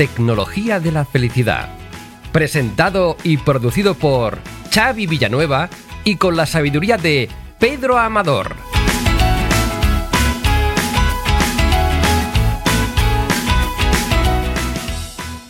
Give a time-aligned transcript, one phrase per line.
[0.00, 1.68] Tecnología de la Felicidad.
[2.32, 4.38] Presentado y producido por
[4.72, 5.68] Xavi Villanueva
[6.04, 7.28] y con la sabiduría de
[7.58, 8.56] Pedro Amador.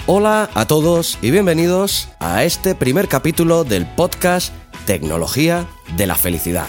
[0.07, 4.53] Hola a todos y bienvenidos a este primer capítulo del podcast
[4.85, 5.65] Tecnología
[5.97, 6.67] de la Felicidad.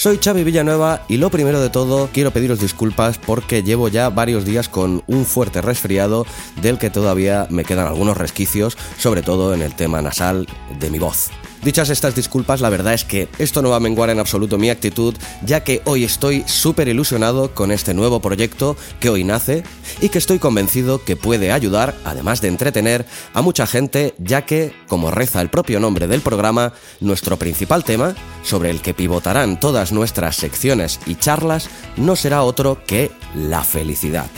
[0.00, 4.46] Soy Xavi Villanueva y lo primero de todo quiero pediros disculpas porque llevo ya varios
[4.46, 6.24] días con un fuerte resfriado
[6.62, 10.98] del que todavía me quedan algunos resquicios, sobre todo en el tema nasal de mi
[10.98, 11.30] voz.
[11.62, 14.70] Dichas estas disculpas, la verdad es que esto no va a menguar en absoluto mi
[14.70, 15.14] actitud,
[15.44, 19.62] ya que hoy estoy súper ilusionado con este nuevo proyecto que hoy nace
[20.00, 24.72] y que estoy convencido que puede ayudar, además de entretener, a mucha gente, ya que,
[24.88, 29.92] como reza el propio nombre del programa, nuestro principal tema, sobre el que pivotarán todas
[29.92, 34.30] nuestras secciones y charlas, no será otro que la felicidad.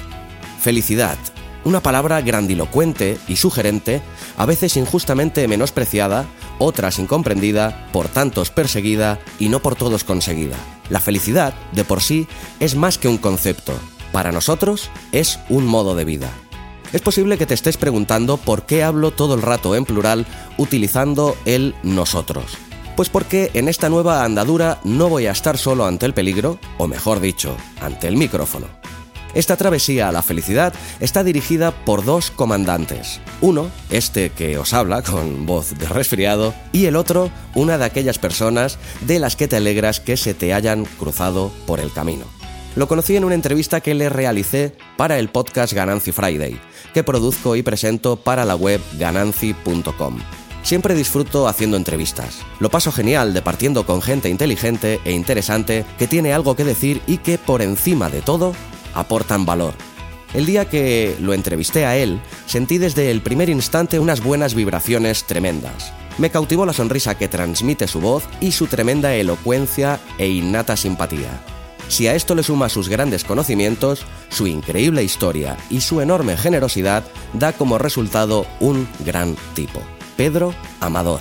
[0.61, 1.19] Felicidad,
[1.65, 4.03] una palabra grandilocuente y sugerente,
[4.37, 6.27] a veces injustamente menospreciada,
[6.59, 10.57] otras incomprendida, por tantos perseguida y no por todos conseguida.
[10.89, 12.27] La felicidad, de por sí,
[12.61, 13.73] es más que un concepto.
[14.13, 16.31] Para nosotros, es un modo de vida.
[16.93, 20.27] Es posible que te estés preguntando por qué hablo todo el rato en plural
[20.59, 22.59] utilizando el nosotros.
[22.97, 26.87] Pues porque en esta nueva andadura no voy a estar solo ante el peligro, o
[26.87, 28.67] mejor dicho, ante el micrófono.
[29.35, 33.21] Esta travesía a la felicidad está dirigida por dos comandantes.
[33.41, 38.19] Uno, este que os habla con voz de resfriado, y el otro, una de aquellas
[38.19, 42.25] personas de las que te alegras que se te hayan cruzado por el camino.
[42.75, 46.59] Lo conocí en una entrevista que le realicé para el podcast Gananci Friday,
[46.95, 50.19] que produzco y presento para la web gananci.com.
[50.63, 52.39] Siempre disfruto haciendo entrevistas.
[52.61, 57.19] Lo paso genial departiendo con gente inteligente e interesante que tiene algo que decir y
[57.19, 58.55] que por encima de todo
[58.95, 59.75] aportan valor.
[60.35, 65.25] El día que lo entrevisté a él, sentí desde el primer instante unas buenas vibraciones
[65.25, 65.93] tremendas.
[66.19, 71.43] Me cautivó la sonrisa que transmite su voz y su tremenda elocuencia e innata simpatía.
[71.89, 77.05] Si a esto le suma sus grandes conocimientos, su increíble historia y su enorme generosidad,
[77.35, 79.83] da como resultado un gran tipo.
[80.17, 81.21] Pedro Amador.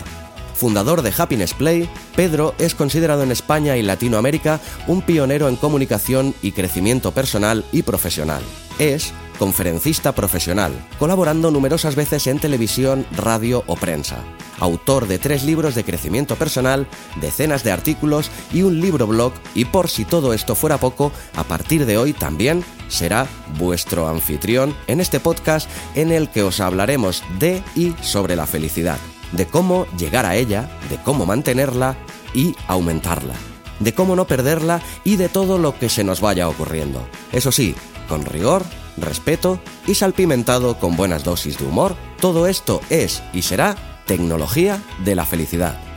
[0.62, 6.36] Fundador de Happiness Play, Pedro es considerado en España y Latinoamérica un pionero en comunicación
[6.44, 8.44] y crecimiento personal y profesional.
[8.78, 14.20] Es conferencista profesional, colaborando numerosas veces en televisión, radio o prensa.
[14.60, 16.86] Autor de tres libros de crecimiento personal,
[17.20, 21.44] decenas de artículos y un libro blog y por si todo esto fuera poco, a
[21.44, 23.26] partir de hoy también será
[23.58, 29.00] vuestro anfitrión en este podcast en el que os hablaremos de y sobre la felicidad
[29.32, 31.98] de cómo llegar a ella, de cómo mantenerla
[32.34, 33.36] y aumentarla,
[33.80, 37.06] de cómo no perderla y de todo lo que se nos vaya ocurriendo.
[37.32, 37.76] Eso sí,
[38.08, 38.64] con rigor,
[38.98, 43.76] respeto y salpimentado con buenas dosis de humor, todo esto es y será
[44.06, 45.91] tecnología de la felicidad.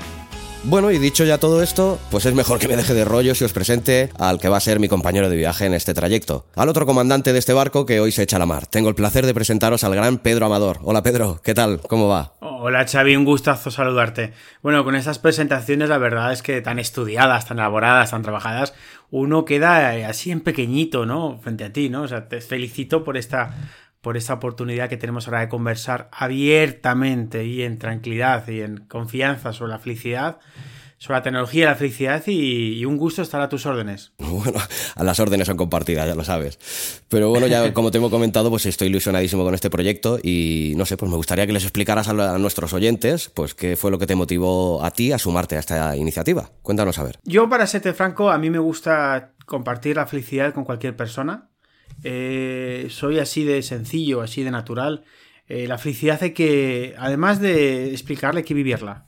[0.66, 3.44] Bueno, y dicho ya todo esto, pues es mejor que me deje de rollo si
[3.44, 6.70] os presente al que va a ser mi compañero de viaje en este trayecto, al
[6.70, 8.66] otro comandante de este barco que hoy se echa a la mar.
[8.66, 10.78] Tengo el placer de presentaros al gran Pedro Amador.
[10.82, 11.80] Hola Pedro, ¿qué tal?
[11.86, 12.32] ¿Cómo va?
[12.40, 14.32] Hola Xavi, un gustazo saludarte.
[14.62, 18.72] Bueno, con estas presentaciones la verdad es que tan estudiadas, tan elaboradas, tan trabajadas,
[19.10, 21.38] uno queda eh, así en pequeñito, ¿no?
[21.42, 22.02] Frente a ti, ¿no?
[22.02, 23.54] O sea, te felicito por esta
[24.04, 29.54] por esta oportunidad que tenemos ahora de conversar abiertamente y en tranquilidad y en confianza
[29.54, 30.40] sobre la felicidad,
[30.98, 34.12] sobre la tecnología y la felicidad y, un gusto estar a tus órdenes.
[34.44, 34.60] Bueno,
[34.94, 36.58] a las órdenes son compartidas, ya lo sabes.
[37.08, 40.84] Pero bueno, ya como te hemos comentado, pues estoy ilusionadísimo con este proyecto y no
[40.84, 44.06] sé, pues me gustaría que les explicaras a, nuestros oyentes, pues qué fue lo que
[44.06, 46.50] te motivó a ti a sumarte a esta iniciativa.
[46.60, 47.18] Cuéntanos a ver.
[47.24, 51.48] Yo, para serte franco, a mí me gusta compartir la felicidad con cualquier persona
[52.02, 55.04] eh, soy así de sencillo, así de natural.
[55.48, 59.06] Eh, la felicidad hay que, además de explicarle, hay que vivirla.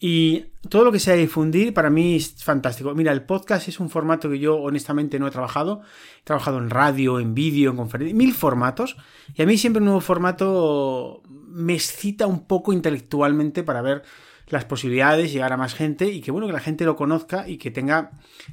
[0.00, 2.94] Y todo lo que sea difundir para mí es fantástico.
[2.94, 5.82] Mira, el podcast es un formato que yo honestamente no he trabajado.
[6.20, 8.96] He trabajado en radio, en vídeo, en conferencia, mil formatos.
[9.34, 14.02] Y a mí siempre un nuevo formato me excita un poco intelectualmente para ver
[14.48, 17.58] las posibilidades, llegar a más gente y que bueno, que la gente lo conozca y
[17.58, 18.12] que tenga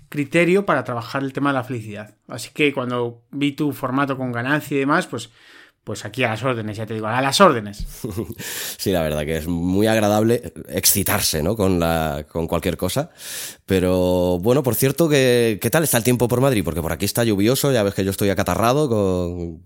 [0.10, 2.16] criterio para trabajar el tema de la felicidad.
[2.28, 5.30] Así que cuando vi tu formato con ganancia y demás, pues
[5.86, 7.86] pues aquí a las órdenes, ya te digo, a las órdenes.
[8.78, 11.56] Sí, la verdad que es muy agradable excitarse, ¿no?
[11.56, 13.10] Con, la, con cualquier cosa.
[13.66, 16.64] Pero bueno, por cierto, ¿qué, ¿qué tal está el tiempo por Madrid?
[16.64, 18.90] Porque por aquí está lluvioso, ya ves que yo estoy acatarrado.
[18.90, 19.62] Con...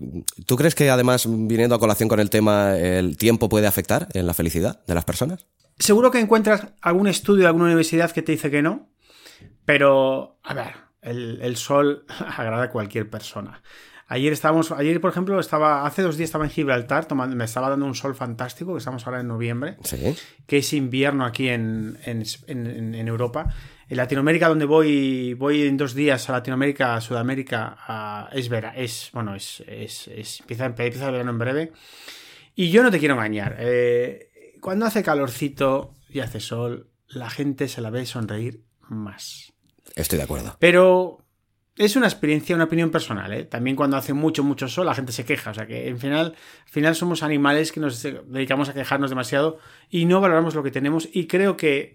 [0.46, 4.28] ¿Tú crees que además, viniendo a colación con el tema, el tiempo puede afectar en
[4.28, 5.48] la felicidad de las personas?
[5.80, 8.90] Seguro que encuentras algún estudio de alguna universidad que te dice que no,
[9.66, 12.06] pero, a ver, el, sol
[12.38, 13.62] agrada a cualquier persona.
[14.12, 17.70] Ayer estábamos, ayer por ejemplo, estaba, hace dos días estaba en Gibraltar, tomando, me estaba
[17.70, 20.16] dando un sol fantástico, que estamos ahora en noviembre, Sí.
[20.48, 23.54] que es invierno aquí en, en, en- en Europa.
[23.88, 28.74] En Latinoamérica, donde voy, voy en dos días a Latinoamérica, a Sudamérica, a- es vera,
[28.76, 31.72] es, bueno, es, es, es- empieza, empieza el verano en breve.
[32.56, 33.58] Y yo no te quiero engañar.
[33.60, 39.54] eh, cuando hace calorcito y hace sol, la gente se la ve sonreír más.
[39.96, 40.56] Estoy de acuerdo.
[40.60, 41.26] Pero
[41.80, 43.46] es una experiencia, una opinión personal, ¿eh?
[43.46, 45.52] También cuando hace mucho, mucho sol, la gente se queja.
[45.52, 46.36] O sea que, en final,
[46.66, 49.60] al final somos animales que nos dedicamos a quejarnos demasiado
[49.90, 51.08] y no valoramos lo que tenemos.
[51.14, 51.94] Y creo que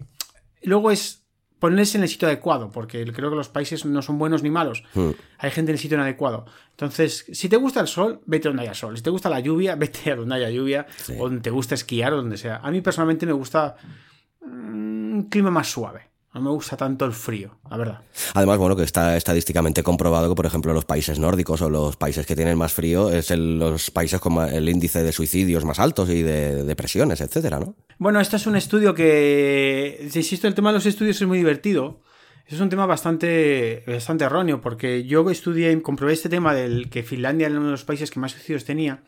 [0.63, 1.27] luego es
[1.59, 4.83] ponerse en el sitio adecuado, porque creo que los países no son buenos ni malos.
[4.95, 5.11] Hmm.
[5.37, 6.47] Hay gente en el sitio inadecuado.
[6.71, 8.97] Entonces, si te gusta el sol, vete donde haya sol.
[8.97, 10.87] Si te gusta la lluvia, vete a donde haya lluvia.
[10.97, 11.13] Sí.
[11.19, 12.55] O donde te gusta esquiar o donde sea.
[12.63, 13.75] A mí personalmente me gusta
[14.41, 16.14] mm, un clima más suave.
[16.35, 18.01] No me gusta tanto el frío, la verdad.
[18.33, 22.25] Además, bueno, que está estadísticamente comprobado que, por ejemplo, los países nórdicos o los países
[22.25, 26.09] que tienen más frío es el- los países con el índice de suicidios más altos
[26.09, 27.75] y de depresiones, etcétera, ¿no?
[27.99, 31.37] Bueno, esto es un estudio que, si insisto, el tema de los estudios es muy
[31.37, 32.01] divertido.
[32.47, 37.01] Es un tema bastante, bastante erróneo, porque yo estudié y comprobé este tema del que
[37.01, 39.03] Finlandia era uno de los países que más suicidios tenía.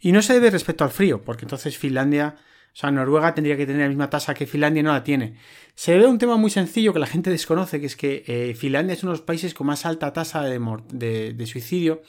[0.00, 2.36] Y no se debe respecto al frío, porque entonces Finlandia,
[2.74, 5.36] o sea, Noruega tendría que tener la misma tasa que Finlandia y no la tiene.
[5.76, 8.54] Se debe a un tema muy sencillo que la gente desconoce, que es que eh,
[8.54, 10.60] Finlandia es uno de los países con más alta tasa de,
[10.92, 12.02] de- de suicidio,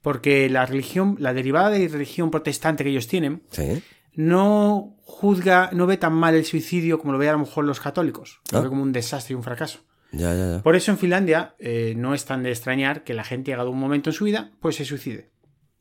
[0.00, 3.80] porque la religión, la derivada de religión protestante que ellos tienen, Sí.
[4.14, 7.80] no juzga, no ve tan mal el suicidio como lo ve a lo mejor los
[7.80, 8.40] católicos.
[8.50, 8.62] Lo Ah.
[8.62, 9.80] ve como un desastre y un fracaso.
[10.12, 10.62] Ya, ya, ya.
[10.62, 13.72] Por eso en Finlandia eh, no es tan de extrañar que la gente llegado a
[13.72, 15.30] un momento en su vida, pues se suicide.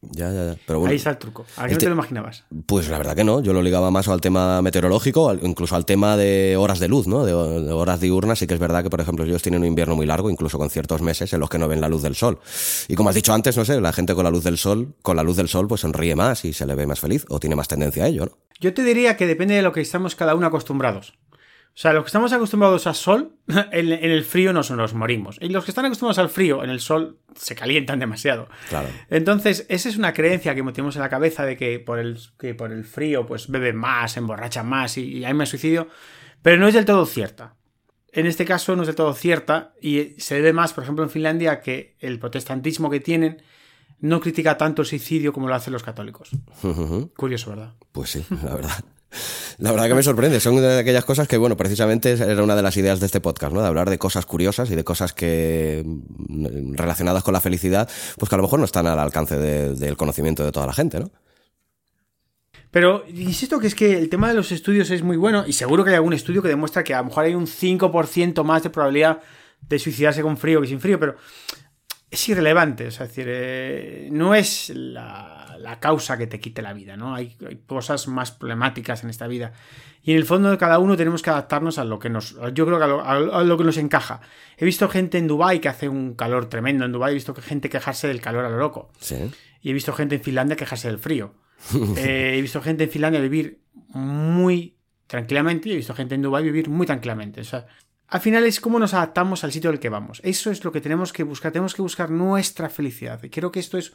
[0.04, 0.56] Ya, ya, ya.
[0.66, 1.46] Pero bueno, Ahí está el truco.
[1.58, 2.44] ¿A qué no este- te lo imaginabas?
[2.66, 5.86] Pues la verdad que no, yo lo ligaba más al tema meteorológico, al- incluso al
[5.86, 7.24] tema de horas de luz, ¿no?
[7.24, 9.96] De, de horas diurnas, sí que es verdad que, por ejemplo, ellos tienen un invierno
[9.96, 12.40] muy largo, incluso con ciertos meses en los que no ven la luz del sol.
[12.88, 15.16] Y como has dicho antes, no sé, la gente con la luz del sol, con
[15.18, 17.56] la luz del sol, pues sonríe más y se le ve más feliz, o tiene
[17.56, 18.32] más tendencia a ello, ¿no?
[18.60, 21.14] Yo te diría que depende de lo que estamos cada uno acostumbrados.
[21.74, 25.38] O sea, los que estamos acostumbrados al sol, en, en el frío nos, nos morimos.
[25.42, 28.50] Y los que están acostumbrados al frío, en el sol, se calientan demasiado.
[28.70, 28.90] Claro.
[29.10, 32.54] Entonces, esa es una creencia que tenemos en la cabeza de que por el, que
[32.54, 35.88] por el frío, pues beben más, emborrachan más y, y hay más suicidio.
[36.42, 37.56] Pero no es del todo cierta.
[38.12, 41.10] En este caso no es del todo cierta y se debe más, por ejemplo, en
[41.10, 43.42] Finlandia, que el protestantismo que tienen
[44.02, 46.32] no critica tanto el suicidio como lo hacen los católicos.
[47.16, 47.74] Curioso, ¿verdad?
[47.92, 48.84] Pues sí, la verdad.
[49.58, 50.40] La verdad que me sorprende.
[50.40, 53.54] Son de aquellas cosas que, bueno, precisamente era una de las ideas de este podcast,
[53.54, 53.62] ¿no?
[53.62, 58.30] De hablar de cosas curiosas y de cosas que mm, relacionadas con la felicidad, pues
[58.30, 61.00] que a lo mejor no están al alcance de- del conocimiento de toda la gente,
[61.00, 61.12] ¿no?
[62.72, 65.84] Pero insisto que es que el tema de los estudios es muy bueno y seguro
[65.84, 68.70] que hay algún estudio que demuestra que a lo mejor hay un 5% más de
[68.70, 69.20] probabilidad
[69.68, 71.18] de suicidarse con frío que sin frío, pero
[72.12, 76.98] es irrelevante, es decir, eh, no es la, la causa que te quite la vida,
[76.98, 77.16] ¿no?
[77.16, 79.54] Hay, hay cosas más problemáticas en esta vida.
[80.04, 82.66] Y en el fondo de cada uno tenemos que adaptarnos a lo que nos, yo
[82.66, 84.20] creo que a lo, a- lo que nos encaja.
[84.58, 87.70] He visto gente en Dubai que hace un calor tremendo en Dubai, he visto gente
[87.70, 88.92] quejarse del calor a lo loco.
[89.00, 89.32] Sí.
[89.62, 91.34] Y he visto gente en Finlandia quejarse del frío.
[91.98, 94.76] Eh, he visto gente en Finlandia vivir muy
[95.08, 97.42] tranquilamente y he visto gente en Dubái vivir muy tranquilamente.
[97.42, 97.68] O sea,
[98.12, 100.20] al final es cómo nos adaptamos al sitio al que vamos.
[100.24, 101.52] Eso es lo que tenemos que buscar.
[101.52, 103.24] Tenemos que buscar nuestra felicidad.
[103.24, 103.94] Y creo que esto es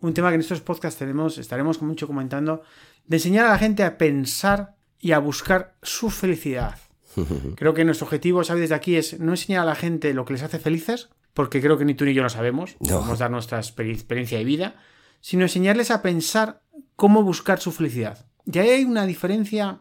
[0.00, 2.62] un tema que en estos podcasts tenemos, estaremos mucho comentando,
[3.06, 6.78] de enseñar a la gente a pensar y a buscar su felicidad.
[7.56, 8.62] Creo que nuestro objetivo, ¿sabes?
[8.62, 11.76] Desde aquí es no enseñar a la gente lo que les hace felices, porque creo
[11.76, 12.76] que ni tú ni yo lo sabemos.
[12.80, 12.96] No.
[12.98, 14.76] Podemos dar nuestra exper- experiencia de vida,
[15.20, 16.62] sino enseñarles a pensar
[16.96, 18.26] cómo buscar su felicidad.
[18.46, 19.80] Y ahí hay una diferencia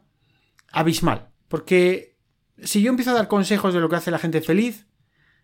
[0.71, 2.08] abismal, porque
[2.63, 4.87] si yo empiezo a dar consejos de lo que hace la gente feliz,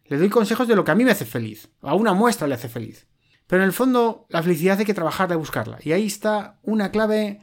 [0.06, 2.56] le doy consejos de lo que a mí me hace feliz, a una muestra le
[2.56, 3.08] hace feliz.
[3.48, 5.78] Pero en el fondo, la felicidad hay que trabajar de buscarla.
[5.82, 7.42] Y ahí está una clave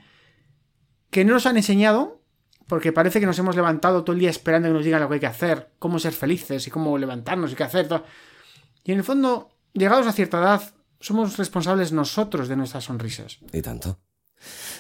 [1.11, 2.23] que no nos han enseñado,
[2.67, 5.15] porque parece que nos hemos levantado todo el día esperando que nos digan lo que
[5.15, 7.89] hay que hacer, cómo ser felices y cómo levantarnos y qué hacer.
[8.85, 13.39] Y en el fondo, llegados a cierta edad, somos responsables nosotros de nuestras sonrisas.
[13.53, 13.99] Y tanto.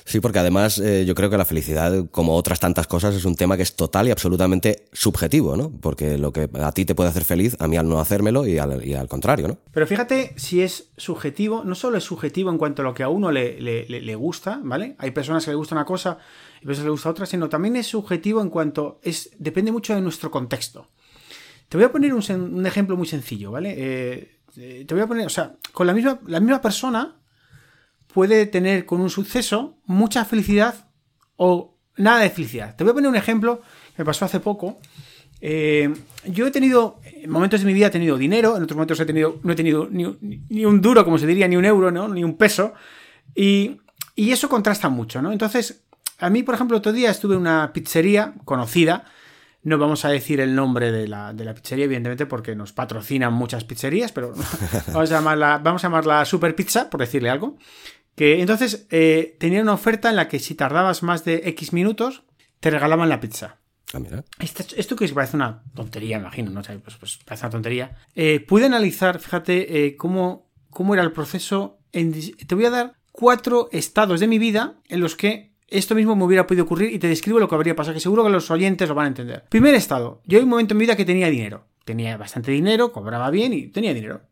[0.04, 3.36] Sí, porque además eh, yo creo que la felicidad, como otras tantas cosas, es un
[3.36, 5.70] tema que es total y absolutamente subjetivo, ¿no?
[5.70, 8.58] Porque lo que a ti te puede hacer feliz, a mí al no hacérmelo y
[8.58, 9.58] al, contrario, ¿no?
[9.72, 13.08] Pero fíjate si es subjetivo, no solo es subjetivo en cuanto a lo que a
[13.08, 14.96] uno le, gusta, ¿vale?
[14.98, 16.18] Hay personas que le gusta una cosa
[16.60, 19.94] y personas que le gusta otra, sino también es subjetivo en cuanto es depende mucho
[19.94, 20.88] de nuestro contexto.
[21.68, 23.74] Te voy a poner un ejemplo muy sencillo, ¿vale?
[23.76, 27.16] Eh, eh, te voy a poner, o sea, con la misma, la misma persona
[28.12, 30.90] puede tener con un suceso mucha felicidad
[31.36, 32.76] o nada de felicidad.
[32.76, 33.62] Te voy a poner un ejemplo
[33.96, 34.80] me pasó hace poco.
[35.40, 35.92] Eh,
[36.24, 39.06] yo he tenido, en momentos de mi vida he tenido dinero, en otros momentos he
[39.06, 40.04] tenido, no he tenido ni,
[40.48, 42.08] ni un duro, como se diría, ni un euro, ¿no?
[42.08, 42.74] Ni un peso.
[43.34, 43.80] Y,
[44.14, 45.32] y eso contrasta mucho, ¿no?
[45.32, 45.82] Entonces,
[46.18, 49.04] a mí, por ejemplo, otro día estuve en una pizzería conocida,
[49.64, 53.32] no vamos a decir el nombre de la, de la, pizzería, evidentemente, porque nos patrocinan
[53.32, 54.32] muchas pizzerías, pero
[54.88, 57.58] vamos a llamarla, vamos a llamarla Super Pizza, por decirle algo.
[58.14, 62.24] Que entonces eh, tenía una oferta en la que si tardabas más de X minutos,
[62.60, 63.58] te regalaban la pizza.
[63.94, 64.24] Ah, mira.
[64.38, 66.60] Esto, esto que parece una tontería, imagino, ¿no?
[66.60, 67.96] O sea, pues, pues, parece una tontería.
[68.14, 71.78] Eh, pude analizar, fíjate, eh, cómo, cómo era el proceso.
[71.92, 76.16] En, te voy a dar cuatro estados de mi vida en los que esto mismo
[76.16, 78.50] me hubiera podido ocurrir y te describo lo que habría pasado, que seguro que los
[78.50, 79.44] oyentes lo van a entender.
[79.48, 81.66] Primer estado, yo hay un momento en mi vida que tenía dinero.
[81.84, 84.22] Tenía bastante dinero, cobraba bien y tenía dinero.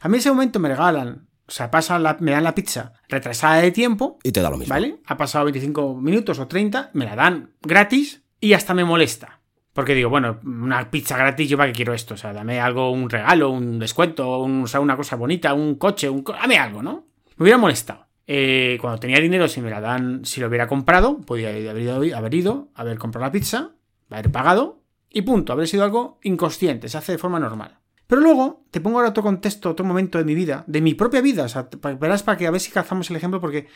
[0.00, 2.94] A mí en ese momento me regalan, o sea, pasa la, me dan la pizza
[3.08, 4.18] retrasada de tiempo.
[4.22, 4.74] Y te da lo mismo.
[4.74, 4.96] ¿Vale?
[5.06, 9.40] Ha pasado 25 minutos o 30, me la dan gratis y hasta me molesta.
[9.72, 12.14] Porque digo, bueno, una pizza gratis, ¿yo para qué quiero esto?
[12.14, 15.74] O sea, dame algo, un regalo, un descuento, un, o sea, una cosa bonita, un
[15.74, 17.06] coche, un, dame algo, ¿no?
[17.36, 18.06] Me hubiera molestado.
[18.26, 21.96] Eh, cuando tenía dinero, si me la dan, si lo hubiera comprado, podía haber ido,
[22.16, 23.72] haber ido, haber comprado la pizza,
[24.10, 25.52] haber pagado y punto.
[25.52, 27.78] Haber sido algo inconsciente, se hace de forma normal.
[28.06, 31.20] Pero luego te pongo ahora otro contexto, otro momento de mi vida, de mi propia
[31.20, 31.44] vida.
[31.44, 31.68] O sea,
[31.98, 33.68] verás para que a ver si cazamos el ejemplo, porque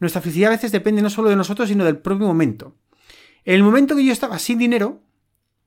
[0.00, 2.76] nuestra felicidad a veces depende no solo de nosotros, sino del propio momento.
[3.44, 5.00] En el momento que yo estaba sin dinero,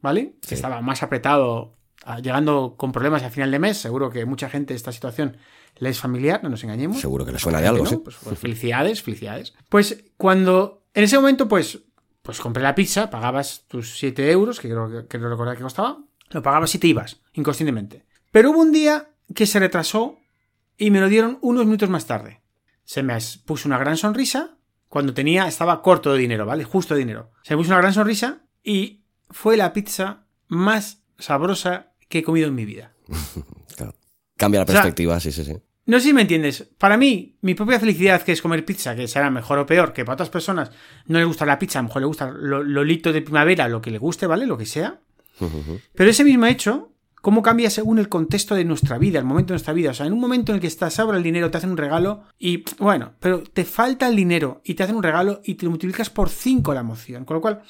[0.01, 0.35] ¿vale?
[0.41, 0.55] Sí.
[0.55, 1.77] Estaba más apretado,
[2.21, 5.37] llegando con problemas al final de mes, seguro que mucha gente esta situación
[5.77, 6.99] le es familiar, no nos engañemos.
[6.99, 7.89] Seguro que le suena de algo, ¿no?
[7.89, 7.97] sí.
[7.97, 9.53] Pues, pues, felicidades, felicidades.
[9.69, 11.79] Pues cuando, en ese momento, pues,
[12.21, 15.99] pues compré la pizza, pagabas tus 7 euros, que creo que, no recordar que costaba,
[16.37, 18.05] lo pagabas y te ibas, inconscientemente.
[18.31, 20.17] Pero hubo un día que se retrasó
[20.77, 22.41] y me lo dieron unos minutos más tarde.
[22.83, 24.57] Se me puso una gran sonrisa
[24.87, 26.63] cuando tenía, estaba corto de dinero, ¿vale?
[26.63, 27.31] Justo de dinero.
[27.43, 32.47] Se me puso una gran sonrisa y fue la pizza más sabrosa que he comido
[32.47, 32.93] en mi vida.
[33.77, 33.93] claro.
[34.35, 35.61] Cambia la perspectiva, o sea, sí, sí, sí.
[35.85, 36.69] No sé si me entiendes.
[36.77, 40.05] Para mí, mi propia felicidad, que es comer pizza, que será mejor o peor, que
[40.05, 40.71] para otras personas
[41.05, 43.81] no le gusta la pizza, a lo mejor le gusta lo, lolito de primavera, lo
[43.81, 44.45] que le guste, ¿vale?
[44.45, 45.01] Lo que sea.
[45.93, 49.55] Pero ese mismo hecho, cómo cambia según el contexto de nuestra vida, el momento de
[49.55, 49.91] nuestra vida.
[49.91, 51.77] O sea, en un momento en el que estás sobra el dinero, te hacen un
[51.77, 55.69] regalo y, bueno, pero te falta el dinero y te hacen un regalo y te
[55.69, 57.25] multiplicas por 5 la emoción.
[57.25, 57.61] Con lo cual,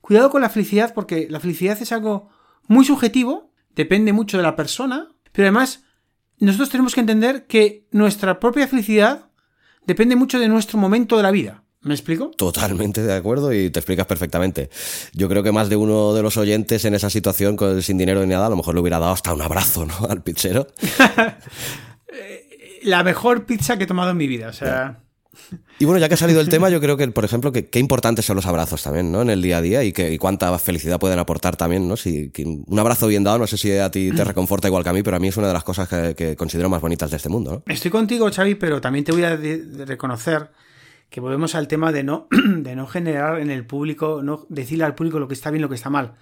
[0.00, 2.28] cuidado con la felicidad porque la felicidad es algo
[2.66, 5.84] muy subjetivo, depende mucho de la persona, pero además
[6.38, 9.30] nosotros tenemos que entender que nuestra propia felicidad
[9.86, 11.64] depende mucho de nuestro momento de la vida.
[11.82, 12.32] ¿Me explico?
[12.36, 14.68] Totalmente de acuerdo y te explicas perfectamente.
[15.12, 18.20] Yo creo que más de uno de los oyentes en esa situación, con, sin dinero
[18.22, 19.94] ni nada, a lo mejor le hubiera dado hasta un abrazo ¿no?
[20.08, 20.66] al pizzero.
[22.82, 25.00] la mejor pizza que he tomado en mi vida, o sea...
[25.78, 27.78] Y bueno, ya que ha salido el tema, yo creo que, por ejemplo, que qué
[27.78, 29.22] importantes son los abrazos también, ¿no?
[29.22, 31.96] En el día a día y, que, y cuánta felicidad pueden aportar también, ¿no?
[31.96, 34.92] Si, un abrazo bien dado, no sé si a ti te reconforta igual que a
[34.92, 37.18] mí, pero a mí es una de las cosas que, que considero más bonitas de
[37.18, 37.72] este mundo, ¿no?
[37.72, 40.50] Estoy contigo, Xavi, pero también te voy a reconocer
[41.10, 44.94] que volvemos al tema de no, de no generar en el público, no decirle al
[44.94, 46.14] público lo que está bien, lo que está mal.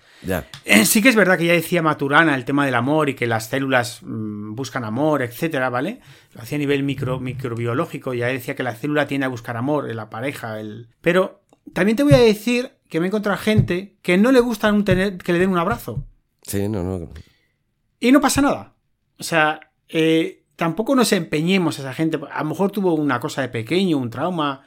[0.65, 3.27] Eh, sí que es verdad que ya decía Maturana el tema del amor y que
[3.27, 6.01] las células mmm, buscan amor, etcétera, ¿vale?
[6.35, 9.91] Lo hacía a nivel micro, microbiológico, ya decía que la célula tiende a buscar amor
[9.91, 10.89] en la pareja, el...
[11.01, 14.73] pero también te voy a decir que me he encontrado gente que no le gusta
[14.73, 16.05] un tener, que le den un abrazo.
[16.43, 17.09] Sí, no, no.
[17.99, 18.75] Y no pasa nada.
[19.19, 22.21] O sea, eh, tampoco nos empeñemos a esa gente.
[22.31, 24.65] A lo mejor tuvo una cosa de pequeño, un trauma,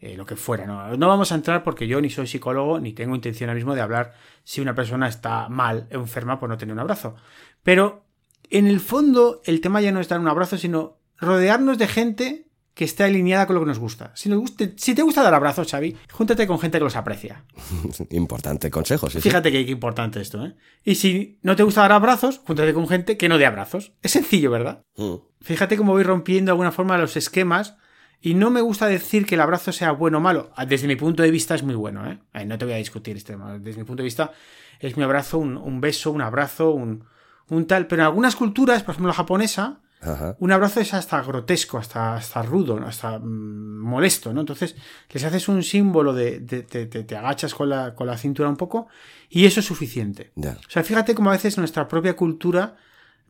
[0.00, 0.66] eh, lo que fuera.
[0.66, 0.96] ¿no?
[0.96, 3.82] no vamos a entrar porque yo ni soy psicólogo ni tengo intención ahora mismo de
[3.82, 4.14] hablar
[4.44, 7.16] si una persona está mal, enferma por no tener un abrazo.
[7.62, 8.04] Pero
[8.48, 12.46] en el fondo el tema ya no es dar un abrazo, sino rodearnos de gente
[12.72, 14.12] que esté alineada con lo que nos gusta.
[14.14, 17.44] Si, nos gusta, si te gusta dar abrazos, Xavi, júntate con gente que los aprecia.
[18.10, 19.20] Importante consejo, sí.
[19.20, 19.56] Fíjate sí.
[19.58, 20.54] que, que importante esto, ¿eh?
[20.82, 23.92] Y si no te gusta dar abrazos, júntate con gente que no dé abrazos.
[24.00, 24.82] Es sencillo, ¿verdad?
[24.96, 25.16] Mm.
[25.42, 27.76] Fíjate cómo voy rompiendo de alguna forma los esquemas
[28.20, 30.50] y no me gusta decir que el abrazo sea bueno o malo.
[30.68, 32.18] Desde mi punto de vista es muy bueno, ¿eh?
[32.44, 33.58] No te voy a discutir este tema.
[33.58, 34.32] Desde mi punto de vista
[34.78, 37.04] es mi abrazo, un, un beso, un abrazo, un,
[37.48, 37.86] un, tal.
[37.86, 40.36] Pero en algunas culturas, por ejemplo la japonesa, Ajá.
[40.38, 44.40] un abrazo es hasta grotesco, hasta, hasta rudo, hasta mmm, molesto, ¿no?
[44.40, 44.76] Entonces
[45.10, 48.48] les haces un símbolo de, de, de, de, te agachas con la, con la cintura
[48.48, 48.88] un poco
[49.28, 50.32] y eso es suficiente.
[50.36, 50.58] Yeah.
[50.66, 52.76] O sea, fíjate cómo a veces nuestra propia cultura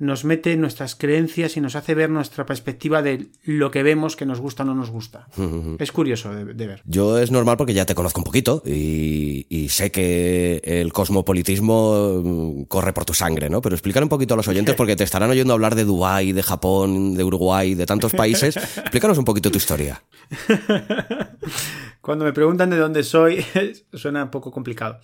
[0.01, 4.25] nos mete nuestras creencias y nos hace ver nuestra perspectiva de lo que vemos que
[4.25, 5.29] nos gusta o no nos gusta.
[5.37, 5.77] Uh -huh.
[5.79, 6.83] Es curioso de, de, ver.
[6.87, 12.23] Yo es normal porque ya te conozco un poquito y, y, sé que el cosmopolitismo
[12.25, 13.61] mm, corre por tu sangre, ¿no?
[13.61, 16.43] Pero explícale un poquito a los oyentes porque te estarán oyendo hablar de Dubái, de
[16.43, 18.57] Japón, de Uruguay, de tantos países.
[18.79, 20.03] Explícanos un poquito tu historia.
[22.01, 23.45] Cuando me preguntan de dónde soy,
[23.93, 24.99] suena un poco complicado.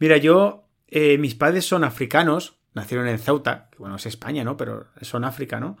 [0.00, 4.56] Mira, yo eh, mis padres son africanos, nacieron en Ceuta, que bueno, es España, ¿no?
[4.56, 5.76] Pero son África, ¿no?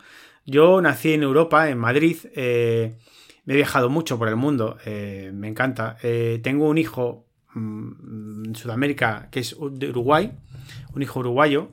[0.46, 2.96] Yo nací en Europa, en Madrid, eh,
[3.44, 5.96] me he viajado mucho por el mundo, eh, me encanta.
[6.42, 10.32] tengo un hijo mm, en Sudamérica que es de Uruguay,
[10.94, 11.70] un hijo uruguayo,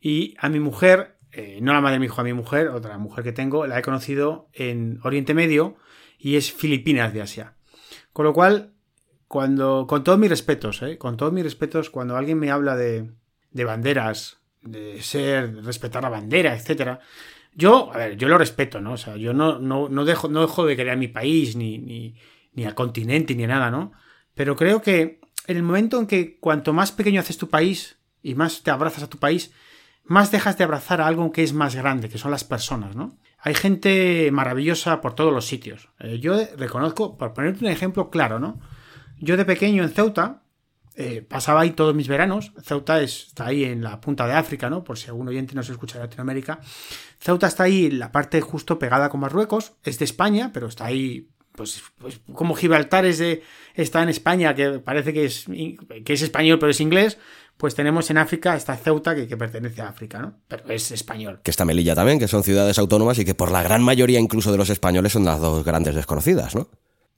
[0.00, 1.16] y a mi mujer,
[1.60, 3.82] no la madre de mi hijo, a mi mujer, otra mujer que tengo, la he
[3.82, 5.76] conocido en Oriente Medio
[6.18, 7.54] y es Filipinas de Asia.
[8.14, 8.72] Con lo cual,
[9.28, 10.96] cuando, con todos mis respetos, ¿eh?
[10.96, 13.10] con todos mis respetos, cuando alguien me habla de,
[13.54, 17.00] de banderas, de ser, respetar la bandera, etcétera,
[17.54, 18.92] yo, a ver, yo lo respeto, ¿no?
[18.92, 21.78] O sea, yo no, no, no, dejo, no dejo de querer a mi país, ni,
[21.78, 22.16] ni,
[22.52, 23.92] ni al continente, ni nada, ¿no?
[24.34, 28.34] Pero creo que en el momento en que cuanto más pequeño haces tu país y
[28.34, 29.52] más te abrazas a tu país,
[30.04, 33.16] más dejas de abrazar a algo que es más grande, que son las personas, ¿no?
[33.38, 35.90] Hay gente maravillosa por todos los sitios.
[36.00, 38.58] Eh, yo reconozco, por ponerte un ejemplo claro, ¿no?
[39.18, 40.43] Yo de pequeño en Ceuta
[40.96, 42.52] eh, pasaba ahí todos mis veranos.
[42.62, 44.84] Ceuta está ahí en la punta de África, ¿no?
[44.84, 46.60] Por si algún oyente no se escucha de Latinoamérica.
[47.18, 49.72] Ceuta está ahí en la parte justo pegada con Marruecos.
[49.82, 53.42] Es de España, pero está ahí, pues, pues como Gibraltar es de,
[53.74, 55.46] está en España, que parece que es,
[56.04, 57.18] que es español, pero es inglés.
[57.56, 60.40] Pues tenemos en África esta Ceuta que, que, pertenece a África, ¿no?
[60.48, 61.40] Pero es español.
[61.42, 64.50] Que está Melilla también, que son ciudades autónomas y que por la gran mayoría incluso
[64.50, 66.68] de los españoles son las dos grandes desconocidas, ¿no?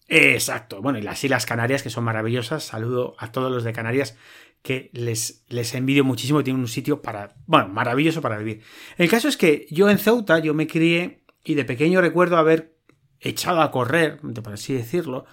[0.08, 0.80] Exacto.
[0.82, 2.64] Bueno, y las Islas Canarias, que son maravillosas.
[2.64, 4.16] Saludo a todos los de Canarias,
[4.62, 6.44] que les, les envidio muchísimo.
[6.44, 7.34] Tienen un sitio para.
[7.46, 8.62] Bueno, maravilloso para vivir.
[8.98, 12.76] El caso es que yo en Ceuta, yo me crié y de pequeño recuerdo haber
[13.20, 15.24] echado a correr, por así decirlo,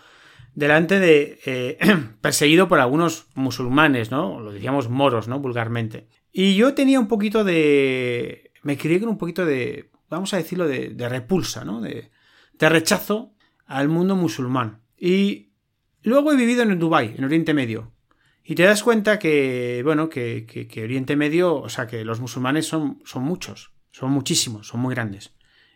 [0.56, 1.40] delante de.
[1.46, 1.78] Eh,
[2.22, 4.40] perseguido por algunos musulmanes, ¿no?
[4.40, 5.40] Lo decíamos moros, ¿no?
[5.40, 6.08] Vulgarmente.
[6.32, 8.52] Y yo tenía un poquito de.
[8.64, 9.92] Me crié con un poquito de.
[10.10, 11.80] Vamos a decirlo, de, de repulsa, ¿no?
[11.82, 12.12] De,
[12.54, 13.33] de rechazo
[13.74, 14.82] al mundo musulmán.
[14.98, 15.54] Y
[16.04, 17.92] luego he vivido en Dubái, en Oriente Medio.
[18.44, 22.68] Y te das cuenta que, bueno, que, que, Oriente Medio, o sea, que los musulmanes
[22.68, 25.34] son, son muchos, son muchísimos, son muy grandes.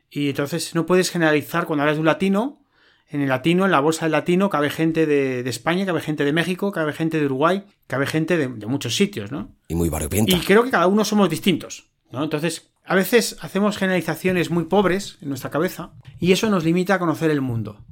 [0.10, 2.64] Y entonces no puedes generalizar cuando hablas de un latino,
[3.10, 6.26] en el latino, en la bolsa del latino, cabe gente de, de España, cabe gente
[6.26, 9.56] de México, cabe gente de Uruguay, cabe gente de, muchos sitios, ¿no?
[9.70, 10.36] Y muy variopinta.
[10.36, 12.24] Y creo que cada uno somos distintos, ¿no?
[12.24, 17.00] Entonces, a veces hacemos generalizaciones muy pobres en nuestra cabeza y eso nos limita a
[17.00, 17.86] conocer el mundo.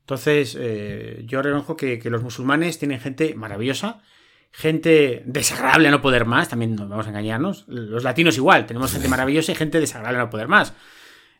[0.00, 4.02] Entonces, eh, yo reconozco que, los musulmanes tienen gente maravillosa,
[4.50, 7.66] gente desagradable a no poder más, también nos vamos a engañarnos.
[7.68, 10.74] Los latinos igual, tenemos gente maravillosa y gente desagradable a no poder más.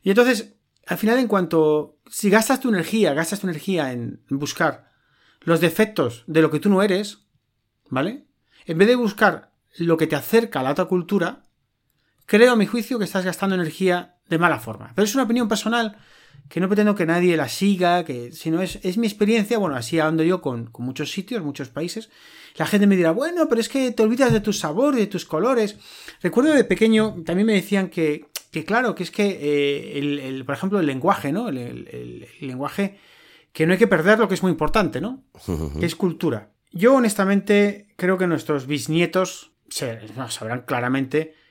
[0.05, 0.55] Y entonces,
[0.87, 4.93] al final, en cuanto, si gastas tu energía, gastas tu energía en buscar
[5.41, 7.27] los defectos de lo que tú no eres,
[7.89, 8.27] ¿vale?
[8.65, 11.43] En vez de buscar lo que te acerca a la otra cultura,
[12.33, 14.91] creo a mi juicio que estás gastando energía de mala forma.
[14.95, 15.99] Pero es una opinión personal
[16.49, 19.77] que no pretendo que nadie la siga, que si no es, es mi experiencia, bueno,
[19.77, 22.09] así ando yo con, muchos sitios, muchos países.
[22.57, 25.27] La gente me dirá, bueno, pero es que te olvidas de tu sabor, de tus
[25.27, 25.77] colores.
[26.23, 30.55] Recuerdo de pequeño, también me decían que, que claro, que es que, eh, el, por
[30.55, 31.51] ejemplo, el lenguaje, ¿no?
[31.51, 32.99] El, lenguaje,
[33.53, 35.23] que no hay que perder lo que es muy importante, ¿no?
[35.79, 36.51] Que es cultura.
[36.71, 41.42] Yo, honestamente, creo que nuestros bisnietos sabrán claramente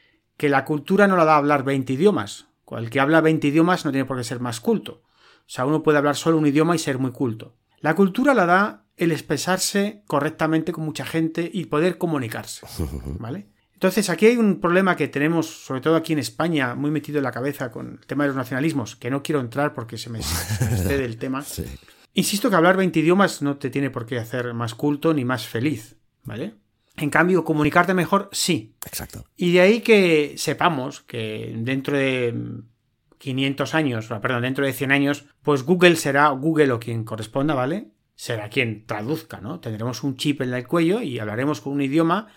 [0.42, 2.48] que la cultura no la da a hablar 20 idiomas.
[2.72, 5.04] El que habla 20 idiomas no tiene por qué ser más culto.
[5.04, 7.60] O sea, uno puede hablar solo un idioma y ser muy culto.
[7.80, 12.66] La cultura la da el expresarse correctamente con mucha gente y poder comunicarse.
[13.20, 13.52] ¿Vale?
[13.76, 17.26] Entonces, aquí hay un problema que tenemos, sobre todo aquí en España, muy metido en
[17.26, 20.18] la cabeza con el tema de los nacionalismos, que no quiero entrar porque se me
[20.22, 21.46] excede el tema.
[22.16, 25.46] Insisto que hablar 20 idiomas no te tiene por qué hacer más culto ni más
[25.46, 26.56] feliz, ¿vale?
[26.98, 28.76] En cambio, comunicarte mejor, sí.
[28.86, 29.26] Exacto.
[29.36, 32.36] Y de ahí que sepamos que dentro de
[33.18, 37.92] 500 años, perdón, dentro de 100 años, pues Google será Google o quien corresponda, ¿vale?
[38.16, 39.60] Será quien traduzca, ¿no?
[39.60, 42.28] Tendremos un chip en el cuello y hablaremos con un idioma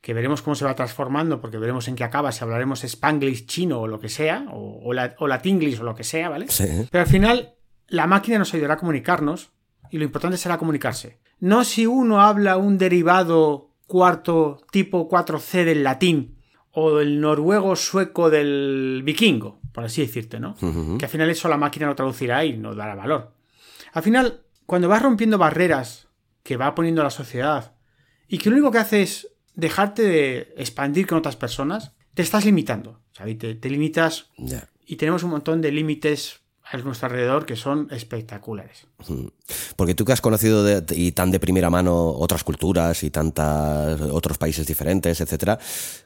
[0.00, 3.80] que veremos cómo se va transformando, porque veremos en qué acaba, si hablaremos spanglish chino
[3.80, 6.46] o lo que sea, o, o, la, o latinglish o lo que sea, ¿vale?
[6.48, 6.86] Sí.
[6.90, 7.54] Pero al final,
[7.88, 9.50] la máquina nos ayudará a comunicarnos
[9.90, 11.18] y lo importante será comunicarse.
[11.40, 16.38] No si uno habla un derivado cuarto tipo 4C del latín
[16.72, 20.54] o el noruego sueco del vikingo, por así decirte, ¿no?
[20.98, 23.32] Que al final eso la máquina lo traducirá y nos dará valor.
[23.92, 26.08] Al final, cuando vas rompiendo barreras
[26.42, 27.74] que va poniendo la sociedad
[28.28, 32.44] y que lo único que hace es dejarte de expandir con otras personas, te estás
[32.44, 33.00] limitando.
[33.12, 33.38] ¿sabes?
[33.38, 34.30] Te, limitas
[34.84, 36.40] y tenemos un montón de límites
[36.70, 38.86] a nuestro alrededor que son espectaculares.
[39.76, 44.38] Porque tú que has conocido y tan de primera mano otras culturas y tantos otros
[44.38, 45.58] países diferentes, etcétera,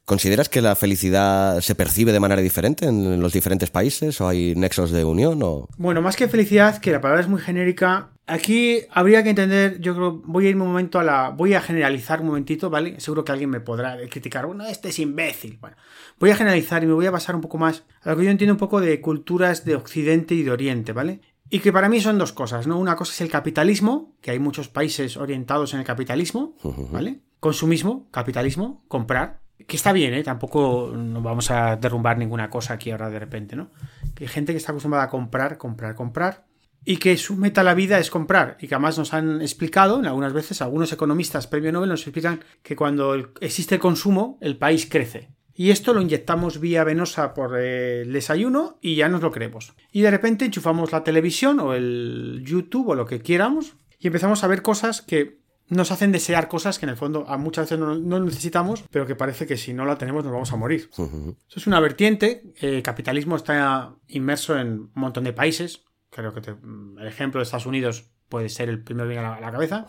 [0.04, 4.54] ¿consideras que la felicidad se percibe de manera diferente en los diferentes países o hay
[4.54, 5.42] nexos de unión?
[5.42, 5.68] O...
[5.78, 9.92] Bueno, más que felicidad, que la palabra es muy genérica, Aquí habría que entender, yo
[9.96, 11.30] creo, voy a ir un momento a la.
[11.30, 13.00] Voy a generalizar un momentito, ¿vale?
[13.00, 14.46] Seguro que alguien me podrá criticar.
[14.46, 15.58] Bueno, este es imbécil.
[15.60, 15.76] Bueno,
[16.20, 18.30] voy a generalizar y me voy a basar un poco más a lo que yo
[18.30, 21.22] entiendo un poco de culturas de Occidente y de Oriente, ¿vale?
[21.50, 22.78] Y que para mí son dos cosas, ¿no?
[22.78, 26.54] Una cosa es el capitalismo, que hay muchos países orientados en el capitalismo,
[26.92, 27.22] ¿vale?
[27.40, 30.22] Consumismo, capitalismo, comprar, que está bien, ¿eh?
[30.22, 33.70] Tampoco no vamos a derrumbar ninguna cosa aquí ahora de repente, ¿no?
[34.14, 36.49] Que hay gente que está acostumbrada a comprar, comprar, comprar
[36.84, 39.96] y que su meta a la vida es comprar y que además nos han explicado
[39.96, 44.86] algunas veces algunos economistas premio Nobel nos explican que cuando existe el consumo el país
[44.86, 49.74] crece y esto lo inyectamos vía venosa por el desayuno y ya nos lo creemos
[49.92, 54.42] y de repente enchufamos la televisión o el YouTube o lo que quieramos y empezamos
[54.42, 57.78] a ver cosas que nos hacen desear cosas que en el fondo a muchas veces
[57.78, 60.90] no, necesitamos, pero que parece que si no la tenemos nos vamos a morir.
[60.92, 62.42] Eso es una vertiente.
[62.56, 67.66] El capitalismo está inmerso en un montón de países creo que el ejemplo de Estados
[67.66, 69.86] Unidos puede ser el primero que a la, cabeza.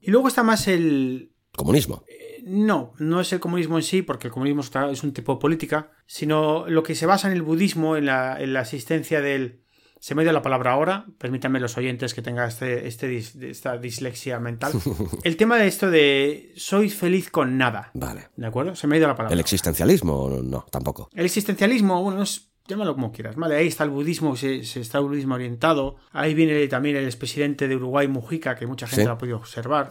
[0.00, 1.32] Y luego está más el...
[1.56, 2.04] Comunismo.
[2.06, 5.40] Eh, no, no es el comunismo en sí, porque el comunismo es un tipo de
[5.40, 9.62] política, sino lo que se basa en el budismo, en la, en la existencia del...
[9.98, 13.18] Se me dio la palabra ahora, permítanme los oyentes que tengan este, este,
[13.50, 14.72] esta dislexia mental.
[15.24, 17.90] El tema de esto de soy feliz con nada.
[17.92, 18.28] Vale.
[18.34, 18.74] ¿De acuerdo?
[18.74, 19.34] Se me dio la palabra.
[19.34, 20.40] ¿El existencialismo?
[20.42, 21.10] No, tampoco.
[21.12, 23.56] El existencialismo, bueno, es llámalo como quieras, ¿vale?
[23.56, 25.96] Ahí está el budismo, se, está el budismo orientado.
[26.12, 29.90] Ahí viene también el expresidente de Uruguay, Mujica, que mucha gente lo ha podido observar.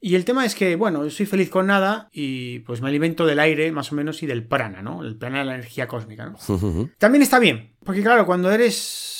[0.00, 3.38] Y el tema es que, bueno, soy feliz con nada y pues me alimento del
[3.40, 5.02] aire, más o menos, y del prana, ¿no?
[5.02, 6.36] El prana de la energía cósmica, ¿no?
[6.98, 9.17] También está bien, porque claro, cuando eres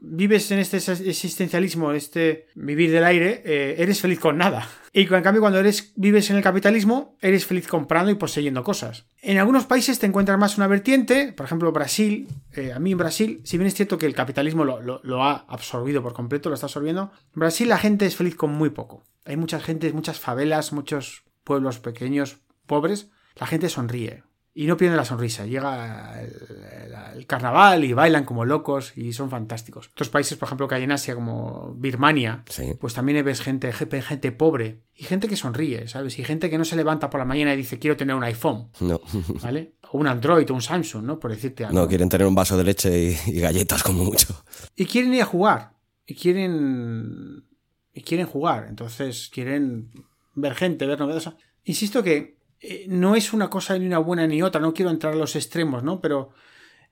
[0.00, 4.68] vives en este existencialismo, este vivir del aire, eh, eres feliz con nada.
[4.92, 9.06] Y en cambio, cuando eres, vives en el capitalismo, eres feliz comprando y poseyendo cosas.
[9.20, 12.28] En algunos países te encuentras más una vertiente, por ejemplo, Brasil.
[12.52, 16.02] Eh, a mí en Brasil, si bien es cierto que el capitalismo lo, ha absorbido
[16.02, 19.04] por completo, lo está absorbiendo, en Brasil la gente es feliz con muy poco.
[19.24, 23.10] Hay mucha gente, muchas favelas, muchos pueblos pequeños, pobres.
[23.36, 24.24] La gente sonríe
[24.58, 25.46] y no pierden la sonrisa.
[25.46, 29.88] Llega el, carnaval y bailan como locos y son fantásticos.
[29.92, 32.42] Otros países, por ejemplo, que hay en Asia, como Birmania,
[32.80, 36.18] pues también ves gente, gente pobre y gente que sonríe, ¿sabes?
[36.18, 38.70] Y gente que no se levanta por la mañana y dice quiero tener un iPhone.
[38.80, 39.00] No.
[39.42, 39.74] ¿Vale?
[39.92, 41.20] O un Android o un Samsung, ¿no?
[41.20, 41.78] Por decirte algo.
[41.78, 44.42] No, quieren tener un vaso de leche y, galletas como mucho.
[44.74, 45.76] Y quieren ir a jugar.
[46.04, 47.44] Y quieren.
[47.92, 48.66] Y quieren jugar.
[48.68, 49.92] Entonces quieren
[50.34, 51.36] ver gente, ver novedosas.
[51.62, 55.12] Insisto que eh, no es una cosa ni una buena ni otra, no quiero entrar
[55.12, 56.00] a los extremos, ¿no?
[56.00, 56.30] Pero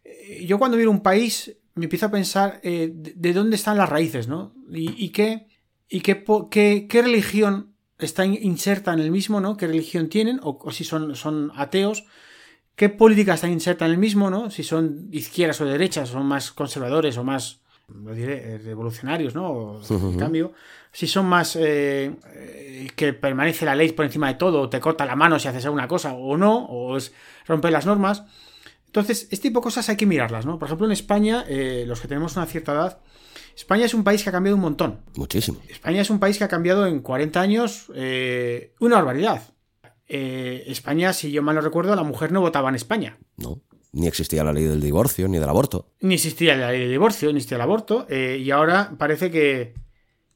[0.05, 3.89] eh, yo cuando miro un país me empiezo a pensar eh, de, dónde están las
[3.89, 4.55] raíces, ¿no?
[4.71, 5.47] Y, qué,
[5.89, 6.25] y qué,
[6.89, 9.57] qué, religión está inserta en el mismo, ¿no?
[9.57, 10.41] ¿Qué religión tienen?
[10.43, 12.05] O, si son, son ateos.
[12.77, 14.51] ¿Qué política está inserta en el mismo, ¿no?
[14.51, 19.81] Si son izquierdas o derechas, son más conservadores o más, lo diré, revolucionarios, ¿no?
[19.89, 20.53] en cambio
[20.97, 24.81] si son más eh, eh, que permanece la ley por encima de todo, o te
[24.81, 27.13] corta la mano si haces alguna cosa, o no, o es
[27.47, 28.23] romper las normas.
[28.87, 30.59] Entonces, este tipo de cosas hay que mirarlas, ¿no?
[30.59, 33.01] Por ejemplo, en España, eh, los que tenemos una cierta edad,
[33.55, 35.03] España es un país que ha cambiado un montón.
[35.17, 35.61] Muchísimo.
[35.69, 37.91] España es un país que ha cambiado en 40 años
[38.81, 39.43] una barbaridad.
[40.09, 43.19] España, si yo mal no recuerdo, la mujer no votaba en España.
[43.37, 43.61] No.
[43.93, 45.93] Ni existía la ley del divorcio, ni del aborto.
[46.01, 48.07] Ni existía la ley del divorcio, ni existía el aborto.
[48.09, 49.75] y ahora parece que,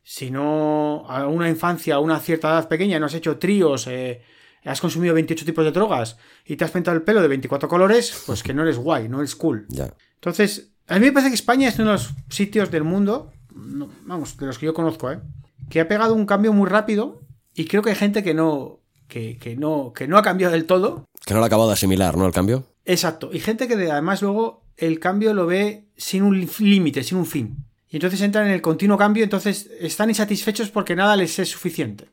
[0.02, 4.22] si no a una infancia, a una cierta edad pequeña, no has hecho tríos, eh,
[4.64, 8.22] has consumido 28 tipos de drogas y te has pintado el pelo de 24 colores,
[8.26, 9.66] pues que no eres guay, no eres cool.
[10.14, 14.36] Entonces, a mí me parece que España es uno de los sitios del mundo, vamos,
[14.36, 15.20] de los que yo conozco, ¿eh?
[15.68, 17.20] que ha pegado un cambio muy rápido
[17.54, 20.66] y creo que hay gente que no, que, que no, que no ha cambiado del
[20.66, 21.04] todo.
[21.24, 22.26] Que no lo ha acabado de asimilar, ¿no?
[22.26, 22.66] El cambio.
[22.84, 23.30] Exacto.
[23.32, 27.69] Y gente que además luego el cambio lo ve sin un límite, sin un fin
[27.90, 32.08] y entonces entran en el continuo cambio, entonces están insatisfechos porque nada les es suficiente.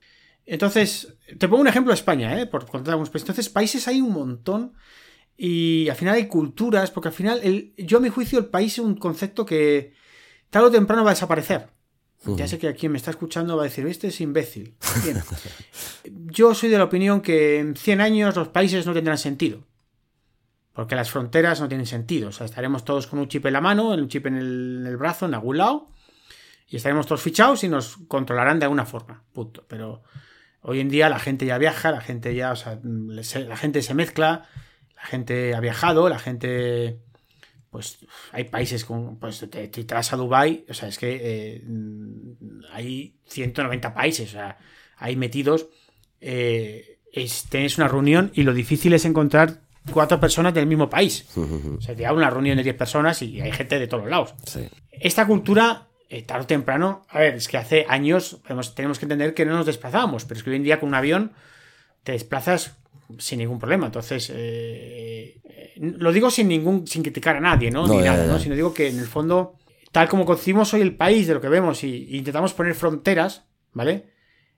[0.46, 2.48] Entonces, te pongo un ejemplo de España, ¿eh?
[2.48, 4.74] Por contar pues entonces, países hay un montón
[5.38, 8.74] y al final hay culturas, porque al final, el, yo a mi juicio, el país
[8.74, 9.94] es un concepto que
[10.50, 11.70] tarde o temprano va a desaparecer.
[12.36, 14.76] Ya sé que a quien me está escuchando va a decir, este es imbécil.
[16.04, 19.64] Yo soy de la opinión que en 100 años los países no tendrán sentido.
[20.78, 22.30] Porque las fronteras no tienen sentido.
[22.30, 25.26] O sea, estaremos todos con un chip en la mano, un chip en el, brazo,
[25.26, 25.88] en algún lado.
[26.68, 29.24] Y estaremos todos fichados y nos controlarán de alguna forma.
[29.34, 29.66] Punto.
[29.68, 30.04] Pero
[30.62, 33.96] hoy en día la gente ya viaja, la gente ya, o sea, la gente se
[33.96, 34.48] mezcla,
[34.96, 37.00] la gente ha viajado, la gente.
[37.72, 39.18] Pues hay países con.
[39.18, 41.64] Pues te, te a Dubai, o sea, es que eh,
[42.72, 44.60] hay 190 países, o sea,
[44.98, 45.70] hay metidos.
[46.22, 47.00] Eh,
[47.80, 51.26] una reunión y lo difícil es encontrar cuatro personas del mismo país.
[51.36, 54.34] O sea, te una reunión de 10 personas y hay gente de todos los lados.
[54.92, 58.40] Esta cultura eh, tarde o temprano, a ver, es que hace años
[58.76, 60.96] tenemos que entender que no nos desplazábamos, pero es que hoy en día con un
[60.96, 61.34] avión
[62.04, 62.78] te desplazas
[63.18, 63.88] sin ningún problema.
[63.88, 67.86] Entonces, eh, eh, lo digo sin ningún, sin criticar a nadie, ¿no?
[67.88, 68.40] Ni nada, ¿no?
[68.40, 69.56] Sino digo que en el fondo,
[69.92, 74.06] tal como concibimos hoy el país de lo que vemos y, intentamos poner fronteras, ¿vale?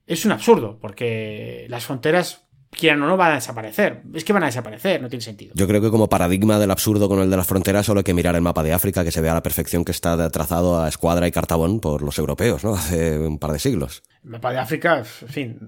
[0.06, 4.04] Es un absurdo, porque las fronteras quieran o no, van a desaparecer.
[4.14, 5.54] Es que van a desaparecer, no tiene sentido.
[5.56, 8.14] Yo creo que como paradigma del absurdo con el de las fronteras solo hay que
[8.14, 10.88] mirar el mapa de África, que se vea a la perfección que está trazado a
[10.88, 12.74] escuadra y cartabón por los europeos, ¿no?
[12.76, 14.04] Hace un par de siglos.
[14.24, 15.60] El mapa de África, en fin.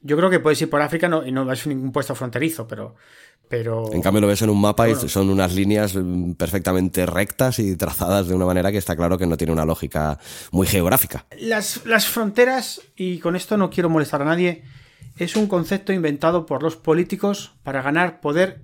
[0.00, 2.94] Yo creo que puedes ir por África no, y no es ningún puesto fronterizo, pero...
[3.48, 3.92] Pero...
[3.92, 5.94] En cambio lo ves en un mapa y son unas líneas
[6.38, 10.18] perfectamente rectas y trazadas de una manera que está claro que no tiene una lógica
[10.52, 11.26] muy geográfica.
[11.38, 14.62] Las, las fronteras, y con esto no quiero molestar a nadie,
[15.16, 18.62] es un concepto inventado por los políticos para ganar poder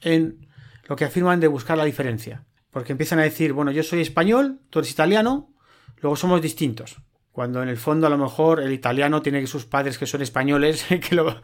[0.00, 0.48] en
[0.88, 2.44] lo que afirman de buscar la diferencia.
[2.70, 5.52] Porque empiezan a decir, bueno, yo soy español, tú eres italiano,
[6.00, 6.96] luego somos distintos.
[7.32, 10.22] Cuando en el fondo a lo mejor el italiano tiene que sus padres que son
[10.22, 11.34] españoles, que.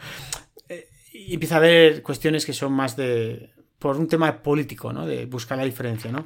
[0.68, 3.50] Eh, y empieza a haber cuestiones que son más de...
[3.78, 5.06] por un tema político, ¿no?
[5.06, 6.24] De buscar la diferencia, ¿no?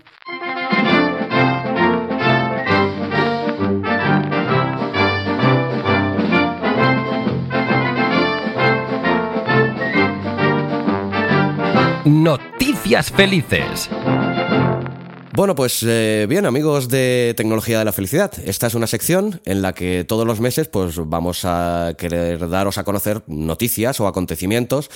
[12.10, 13.88] Noticias felices.
[15.32, 19.62] Bueno, pues eh, bien, amigos de Tecnología de la Felicidad, esta es una sección en
[19.62, 24.90] la que todos los meses pues vamos a querer daros a conocer noticias o acontecimientos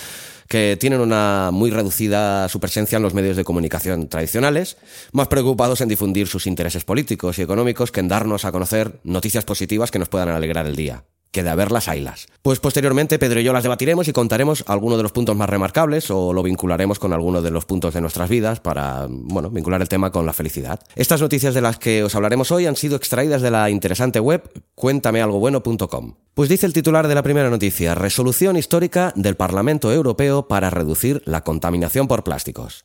[0.48, 4.76] que tienen una muy reducida su presencia en los medios de comunicación tradicionales,
[5.12, 9.44] más preocupados en difundir sus intereses políticos y económicos que en darnos a conocer noticias
[9.44, 12.28] positivas que nos puedan alegrar el día que de haberlas haylas.
[12.42, 16.08] Pues posteriormente Pedro y yo las debatiremos y contaremos algunos de los puntos más remarcables
[16.10, 19.88] o lo vincularemos con algunos de los puntos de nuestras vidas para, bueno, vincular el
[19.88, 20.78] tema con la felicidad.
[20.94, 24.48] Estas noticias de las que os hablaremos hoy han sido extraídas de la interesante web
[24.76, 26.14] cuéntamealgobueno.com.
[26.34, 31.22] Pues dice el titular de la primera noticia, resolución histórica del Parlamento Europeo para reducir
[31.26, 32.84] la contaminación por plásticos.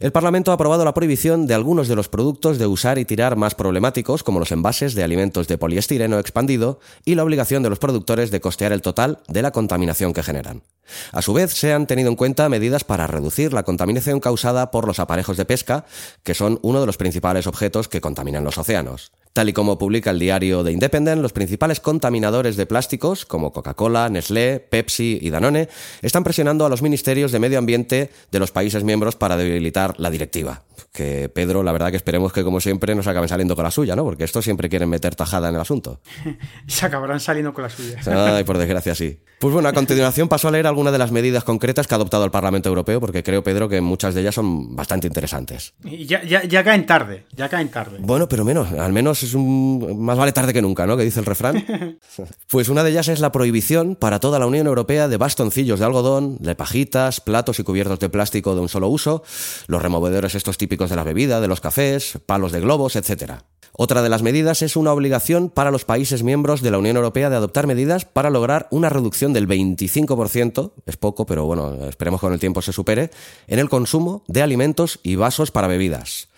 [0.00, 3.36] El Parlamento ha aprobado la prohibición de algunos de los productos de usar y tirar
[3.36, 7.78] más problemáticos, como los envases de alimentos de poliestireno expandido, y la obligación de los
[7.88, 10.62] productores de costear el total de la contaminación que generan.
[11.10, 14.86] A su vez, se han tenido en cuenta medidas para reducir la contaminación causada por
[14.86, 15.86] los aparejos de pesca,
[16.22, 19.10] que son uno de los principales objetos que contaminan los océanos.
[19.32, 24.08] Tal y como publica el diario The Independent, los principales contaminadores de plásticos, como Coca-Cola,
[24.08, 25.68] Nestlé, Pepsi y Danone,
[26.02, 30.10] están presionando a los ministerios de medio ambiente de los países miembros para debilitar la
[30.10, 30.62] directiva.
[30.92, 33.94] Que Pedro, la verdad que esperemos que como siempre nos acaben saliendo con la suya,
[33.94, 34.04] ¿no?
[34.04, 36.00] Porque estos siempre quieren meter tajada en el asunto.
[36.66, 38.36] Se acabarán saliendo con la suya.
[38.36, 39.20] Ay, por desgracia sí.
[39.38, 42.24] Pues bueno, a continuación paso a leer algunas de las medidas concretas que ha adoptado
[42.24, 45.74] el Parlamento Europeo, porque creo, Pedro, que muchas de ellas son bastante interesantes.
[45.84, 47.98] Y ya, ya, ya caen tarde, ya caen tarde.
[48.00, 49.96] Bueno, pero menos, al menos es un...
[50.00, 50.96] más vale tarde que nunca, ¿no?
[50.96, 51.64] Que dice el refrán.
[52.50, 55.84] pues una de ellas es la prohibición para toda la Unión Europea de bastoncillos de
[55.84, 59.22] algodón, de pajitas, platos y cubiertos de plástico de un solo uso,
[59.68, 63.44] los removedores estos típicos de la bebida, de los cafés, palos de globos, etcétera.
[63.80, 67.30] Otra de las medidas es una obligación para los países miembros de la Unión Europea
[67.30, 72.26] de adoptar medidas para lograr una reducción del 25%, es poco, pero bueno, esperemos que
[72.26, 73.10] con el tiempo se supere,
[73.46, 76.28] en el consumo de alimentos y vasos para bebidas.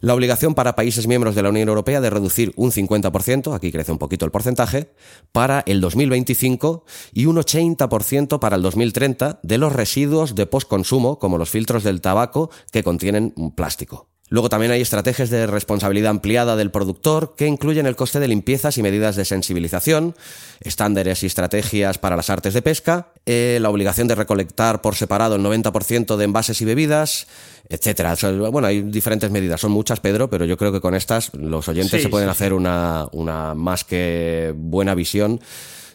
[0.00, 3.90] La obligación para países miembros de la Unión Europea de reducir un 50%, aquí crece
[3.90, 4.92] un poquito el porcentaje,
[5.32, 11.38] para el 2025 y un 80% para el 2030 de los residuos de postconsumo, como
[11.38, 14.08] los filtros del tabaco que contienen plástico.
[14.30, 18.76] Luego también hay estrategias de responsabilidad ampliada del productor que incluyen el coste de limpiezas
[18.76, 20.14] y medidas de sensibilización,
[20.60, 25.36] estándares y estrategias para las artes de pesca, eh, la obligación de recolectar por separado
[25.36, 27.26] el 90% de envases y bebidas,
[27.68, 28.14] etcétera.
[28.50, 32.02] bueno, hay diferentes medidas, son muchas, Pedro, pero yo creo que con estas los oyentes
[32.02, 35.40] se pueden hacer una, una más que buena visión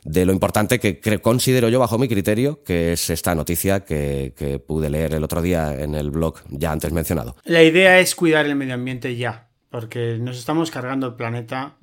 [0.04, 4.90] de lo importante que, considero yo, bajo mi criterio, que es esta noticia que, pude
[4.90, 7.36] leer el otro día en el blog ya antes mencionado.
[7.46, 11.78] La idea es cuidar el medio ambiente ya, porque nos estamos cargando el planeta.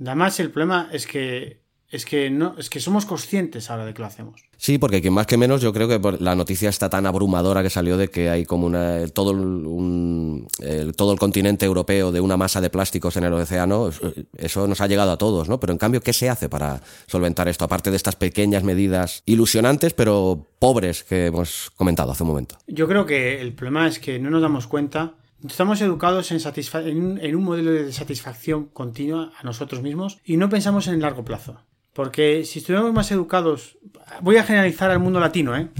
[0.00, 4.00] Además, el problema es que es que no, es que somos conscientes ahora de que
[4.00, 4.42] lo hacemos.
[4.56, 7.70] Sí, porque que más que menos yo creo que la noticia está tan abrumadora que
[7.70, 10.48] salió de que hay como una todo un,
[10.96, 13.90] todo el continente europeo de una masa de plásticos en el océano,
[14.36, 15.60] eso nos ha llegado a todos, ¿no?
[15.60, 19.94] Pero en cambio, ¿qué se hace para solventar esto aparte de estas pequeñas medidas ilusionantes
[19.94, 22.56] pero pobres que hemos comentado hace un momento?
[22.66, 25.14] Yo creo que el problema es que no nos damos cuenta
[25.46, 26.40] Estamos educados en,
[26.86, 31.02] en, en, un modelo de satisfacción continua a nosotros mismos y no pensamos en el
[31.02, 31.60] largo plazo.
[31.96, 33.78] Porque si estuviéramos más educados,
[34.20, 35.70] voy a generalizar al mundo latino, ¿eh?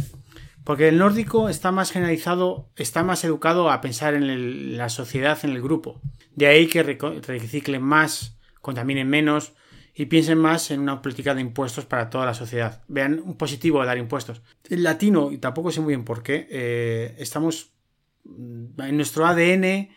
[0.65, 5.51] Porque el nórdico está más generalizado, está más educado a pensar en la sociedad, en
[5.51, 6.01] el grupo.
[6.35, 9.53] De ahí que reciclen más, contaminen menos
[9.95, 12.83] y piensen más en una política de impuestos para toda la sociedad.
[12.89, 14.41] Vean un positivo de dar impuestos.
[14.71, 17.75] El latino, y tampoco sé muy bien por qué, eh, estamos
[18.25, 19.91] mm, en nuestro ADN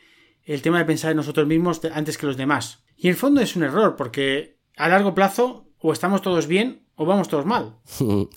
[0.43, 2.83] el tema de pensar en nosotros mismos antes que los demás.
[2.97, 6.81] Y en el fondo es un error, porque a largo plazo o estamos todos bien
[6.95, 7.75] o vamos todos mal.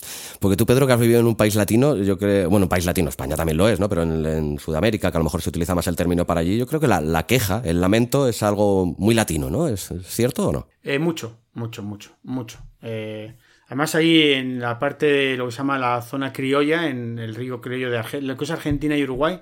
[0.41, 2.87] Porque tú, Pedro, que has vivido en un país latino, yo creo, bueno, un país
[2.87, 3.89] latino, España también lo es, ¿no?
[3.89, 6.67] Pero en, Sudamérica, que a lo mejor se utiliza más el término para allí, yo
[6.67, 9.67] creo que la, queja, el lamento es algo muy latino, ¿no?
[9.67, 10.69] ¿Es, cierto o no?
[10.85, 12.59] Eh, mucho, mucho, mucho, mucho.
[12.81, 17.19] Eh, además ahí en la parte de lo que se llama la zona criolla, en
[17.19, 19.41] el río criollo de Argentina, lo que es Argentina y Uruguay,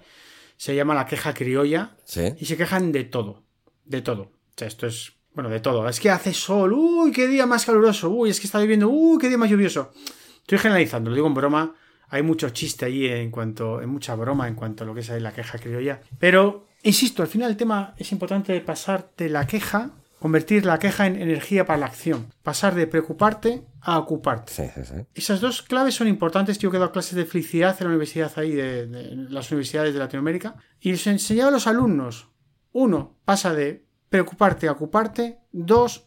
[0.56, 1.96] se llama la queja criolla.
[2.04, 2.32] ¿Sí?
[2.38, 3.42] Y se quejan de todo,
[3.84, 4.22] de todo.
[4.22, 5.88] O sea, esto es bueno, de todo.
[5.88, 6.72] Es que hace sol.
[6.72, 8.10] Uy, qué día más caluroso.
[8.10, 8.88] Uy, es que está lloviendo.
[8.88, 9.92] Uy, qué día más lluvioso.
[10.40, 11.74] Estoy generalizando, lo digo en broma.
[12.08, 15.08] Hay mucho chiste ahí en cuanto, hay mucha broma en cuanto a lo que es
[15.08, 16.00] la queja criolla.
[16.18, 21.06] Pero, insisto, al final el tema es importante pasar de la queja, convertir la queja
[21.06, 22.34] en energía para la acción.
[22.42, 24.52] Pasar de preocuparte a ocuparte.
[24.52, 25.06] Sí, sí, sí.
[25.14, 26.58] Esas dos claves son importantes.
[26.58, 30.00] Yo he dado clases de felicidad en la universidad ahí, de, de las universidades de
[30.00, 30.56] Latinoamérica.
[30.80, 32.28] Y les enseñaba a los alumnos.
[32.72, 35.38] Uno, pasa de preocuparte a ocuparte.
[35.52, 36.06] Dos,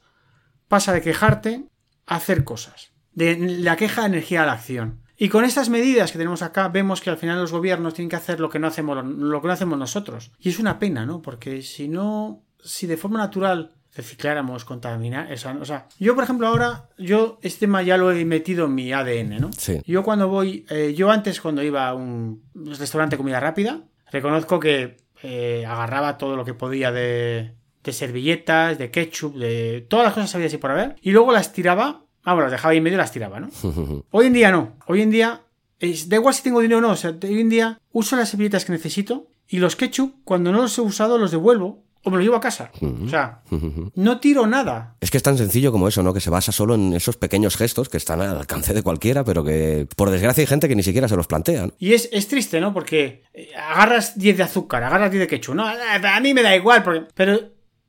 [0.68, 1.66] pasa de quejarte
[2.06, 2.92] a hacer cosas.
[3.14, 5.02] De la queja energía a la acción.
[5.18, 8.16] Y con estas medidas que tenemos acá, vemos que al final los gobiernos tienen que
[8.16, 10.32] hacer lo que no hacemos, lo que no hacemos nosotros.
[10.40, 11.22] Y es una pena, ¿no?
[11.22, 16.90] Porque si no, si de forma natural recicláramos, contaminar, o sea, yo por ejemplo ahora,
[16.98, 19.52] yo este tema ya lo he metido en mi ADN, ¿no?
[19.56, 19.82] Sí.
[19.86, 24.60] Yo cuando voy, eh, yo antes cuando iba a un restaurante de comida rápida, reconozco
[24.60, 30.14] que eh, agarraba todo lo que podía de, de servilletas, de ketchup, de todas las
[30.14, 32.84] cosas que había así por haber, y luego las tiraba, vamos, las dejaba ahí en
[32.84, 33.50] medio y las tiraba, ¿no?
[34.12, 35.42] Hoy en día no, hoy en día,
[35.80, 38.30] es, da igual si tengo dinero o no, o sea, hoy en día uso las
[38.30, 42.18] servilletas que necesito y los ketchup, cuando no los he usado, los devuelvo o me
[42.18, 42.70] lo llevo a casa.
[43.06, 43.44] O sea,
[43.96, 44.98] no tiro nada.
[45.00, 46.14] Es que es tan sencillo como eso, ¿no?
[46.14, 49.44] Que se basa solo en esos pequeños gestos que están al alcance de cualquiera, pero
[49.44, 51.68] que por desgracia hay gente que ni siquiera se los plantea.
[51.68, 51.74] ¿no?
[51.80, 52.74] Y es, es, triste, ¿no?
[52.74, 53.24] Porque
[53.58, 55.56] agarras 10 de azúcar, agarras 10 de ketchup.
[55.56, 57.06] No, a mí me da igual, porque...
[57.14, 57.40] pero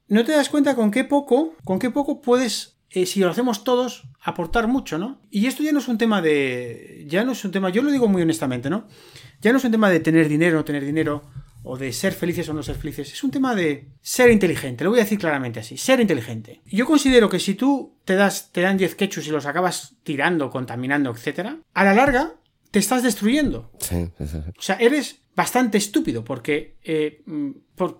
[0.08, 3.64] no te das cuenta con qué poco, con qué poco puedes, eh, si lo hacemos
[3.64, 5.20] todos, aportar mucho, ¿no?
[5.30, 7.90] Y esto ya no es un tema de, ya no es un tema, yo lo
[7.90, 8.86] digo muy honestamente, ¿no?
[9.40, 11.22] Ya no es un tema de tener dinero o no tener dinero,
[11.64, 14.90] o de ser felices o no ser felices, es un tema de ser inteligente, lo
[14.90, 16.60] voy a decir claramente así, ser inteligente.
[16.66, 20.50] Yo considero que si tú te das, te dan 10 quechus y los acabas tirando,
[20.50, 22.34] contaminando, etcétera, a la larga
[22.70, 23.70] te estás destruyendo.
[23.78, 24.38] Sí, sí, sí.
[24.58, 27.50] O sea, eres bastante estúpido porque, eh, mm,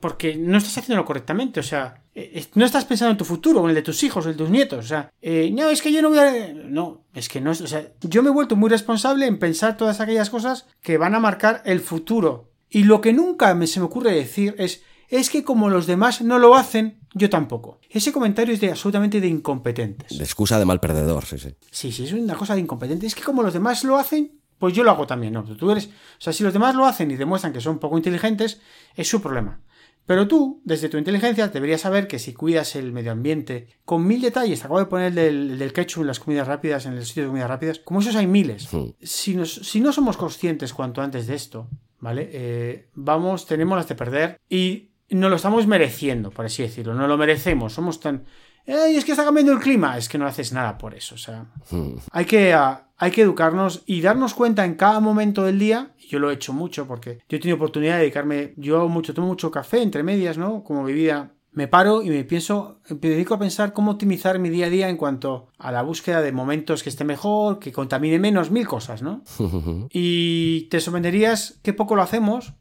[0.01, 1.61] porque no estás haciéndolo correctamente.
[1.61, 4.33] O sea, eh, no estás pensando en tu futuro, en el de tus hijos, en
[4.33, 4.85] el de tus nietos.
[4.85, 6.53] O sea, eh, no, es que yo no voy a...
[6.53, 7.61] No, es que no es...
[7.61, 11.15] O sea, yo me he vuelto muy responsable en pensar todas aquellas cosas que van
[11.15, 12.53] a marcar el futuro.
[12.71, 16.23] Y lo que nunca me, se me ocurre decir es, es que como los demás
[16.23, 17.81] no lo hacen, yo tampoco.
[17.89, 20.17] Ese comentario es de absolutamente de incompetentes.
[20.17, 21.55] De excusa de mal perdedor, sí, sí.
[21.71, 23.07] Sí, sí, es una cosa de incompetente.
[23.07, 25.45] Es que como los demás lo hacen, pues yo lo hago también, ¿no?
[25.45, 25.91] Tú eres, o
[26.21, 28.61] sea, si los demás lo hacen y demuestran que son poco inteligentes,
[28.95, 29.61] es su problema.
[30.07, 34.21] Pero tú, desde tu inteligencia, deberías saber que si cuidas el medio ambiente con mil
[34.21, 37.23] detalles, te acabo de poner el del, ketchup en las comidas rápidas, en el sitio
[37.23, 38.69] de comidas rápidas, como esos hay miles.
[39.01, 41.69] Si, si, no somos conscientes cuanto antes de esto,
[42.01, 42.29] ¿vale?
[42.33, 46.93] Eh, vamos, tenemos las de perder y no lo estamos mereciendo, por así decirlo.
[46.93, 48.25] No lo merecemos, somos tan
[48.67, 49.99] ¡Ey, es que está cambiando el clima!
[49.99, 51.15] Es que no haces nada por eso.
[51.17, 51.97] O sea, Hmm.
[52.13, 55.95] hay que, ah, hay que educarnos y darnos cuenta en cada momento del día.
[56.09, 58.55] Yo lo he hecho mucho porque yo he tenido oportunidad de dedicarme.
[58.57, 60.63] Yo hago mucho, tomo mucho café entre medias, ¿no?
[60.65, 61.33] Como bebida.
[61.53, 64.89] Me paro y me pienso, me dedico a pensar cómo optimizar mi día a día
[64.89, 69.03] en cuanto a la búsqueda de momentos que esté mejor, que contamine menos, mil cosas,
[69.03, 69.23] ¿no?
[69.93, 72.55] Y te sorprenderías qué poco lo hacemos,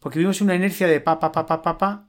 [0.00, 2.08] porque vivimos una inercia de pa, pa, pa, pa, pa, pa.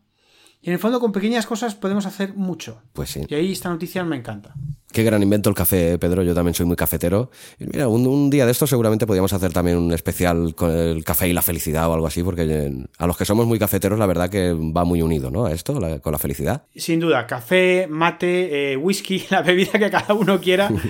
[0.64, 2.82] Y en el fondo con pequeñas cosas podemos hacer mucho.
[2.94, 3.22] Pues sí.
[3.28, 4.54] Y ahí esta noticia me encanta.
[4.92, 6.22] Qué gran invento el café, Pedro.
[6.22, 7.32] Yo también soy muy cafetero.
[7.58, 11.04] Y mira, un, un día de estos seguramente podríamos hacer también un especial con el
[11.04, 13.98] café y la felicidad o algo así, porque eh, a los que somos muy cafeteros,
[13.98, 15.46] la verdad que va muy unido, ¿no?
[15.46, 16.64] A esto, la- con la felicidad.
[16.76, 20.70] Sin duda, café, mate, eh, whisky, la bebida que cada uno quiera.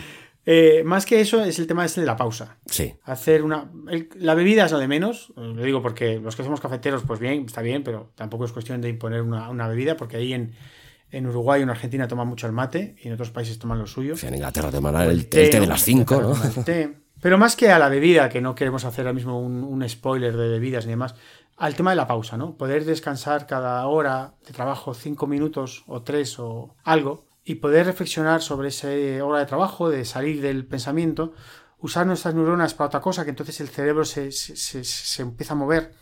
[0.45, 2.57] Eh, más que eso es el tema este de la pausa.
[2.65, 2.95] Sí.
[3.03, 3.71] Hacer una...
[3.89, 5.31] el- la bebida es lo de menos.
[5.37, 8.51] eh, Lo digo porque los que somos cafeteros, pues bien, está bien, pero tampoco es
[8.51, 10.53] cuestión de imponer una, una bebida, porque ahí en,
[11.11, 13.85] en Uruguay o en Argentina toman mucho el mate y en otros países toman lo
[13.85, 14.15] suyo.
[14.17, 16.33] Sí, en Inglaterra te mandan el, el té de las 5, ¿no?
[16.43, 16.97] El té.
[17.21, 20.35] Pero más que a la bebida, que no queremos hacer ahora mismo un, un spoiler
[20.35, 21.13] de bebidas ni demás,
[21.55, 22.57] al tema de la pausa, ¿no?
[22.57, 28.41] Poder descansar cada hora de trabajo, cinco minutos o tres o algo, y poder reflexionar
[28.41, 28.87] sobre esa
[29.23, 31.33] hora de trabajo, de salir del pensamiento,
[31.79, 35.57] usar nuestras neuronas para otra cosa, que entonces el cerebro se, se, se, empieza a
[35.57, 35.93] mover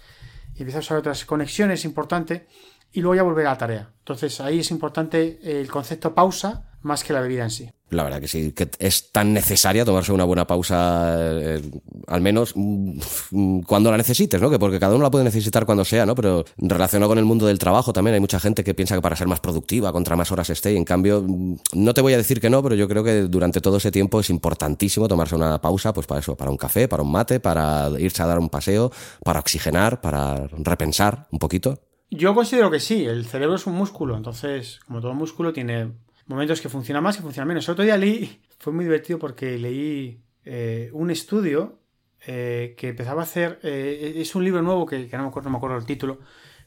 [0.55, 2.47] y empieza a usar otras conexiones, importante,
[2.91, 3.93] y luego ya volver a la tarea.
[3.99, 7.71] Entonces ahí es importante el concepto pausa más que la bebida en sí.
[7.91, 11.61] La verdad que sí, que es tan necesaria tomarse una buena pausa, eh,
[12.07, 14.49] al menos mm, cuando la necesites, ¿no?
[14.49, 16.13] Que porque cada uno la puede necesitar cuando sea, ¿no?
[16.13, 19.15] Pero relacionado con el mundo del trabajo también hay mucha gente que piensa que para
[19.15, 22.17] ser más productiva, contra más horas esté, y en cambio, mm, no te voy a
[22.17, 25.59] decir que no, pero yo creo que durante todo ese tiempo es importantísimo tomarse una
[25.59, 28.49] pausa, pues para eso, para un café, para un mate, para irse a dar un
[28.49, 28.91] paseo,
[29.23, 31.79] para oxigenar, para repensar un poquito.
[32.11, 35.91] Yo considero que sí, el cerebro es un músculo, entonces, como todo músculo, tiene
[36.29, 37.67] momentos que funciona más y funciona menos.
[37.67, 41.79] El otro día leí, fue muy divertido porque leí eh, un estudio
[42.25, 45.53] eh, que empezaba a hacer, eh, es un libro nuevo que, no, me acuerdo, no
[45.53, 46.19] me acuerdo el título,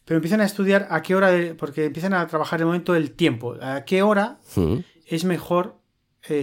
[0.04, 3.56] pero empiezan a estudiar a qué hora, porque empiezan a trabajar el momento del tiempo,
[3.60, 4.78] a qué hora mm.
[5.06, 5.78] es mejor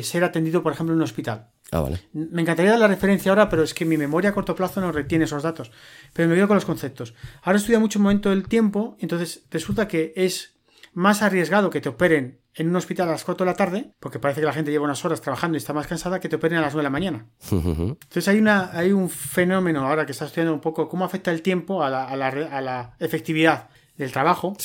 [0.01, 1.49] ser atendido, por ejemplo, en un hospital.
[1.71, 1.99] Ah, vale.
[2.13, 4.91] Me encantaría dar la referencia ahora, pero es que mi memoria a corto plazo no
[4.91, 5.71] retiene esos datos.
[6.13, 7.13] Pero me quedo con los conceptos.
[7.43, 10.58] Ahora estudia mucho el momento del tiempo, entonces resulta que es
[10.93, 14.19] más arriesgado que te operen en un hospital a las 4 de la tarde, porque
[14.19, 16.57] parece que la gente lleva unas horas trabajando y está más cansada, que te operen
[16.57, 17.25] a las 9 de la mañana.
[17.51, 21.41] Entonces hay, una, hay un fenómeno ahora que está estudiando un poco cómo afecta el
[21.41, 23.69] tiempo a la, a la, a la efectividad
[23.99, 24.55] del trabajo.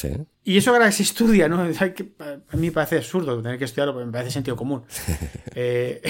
[0.44, 1.60] Y eso ahora se estudia, ¿no?
[1.62, 4.84] A mí me parece absurdo tener que estudiarlo, porque me parece sentido común.
[5.56, 6.02] Eh,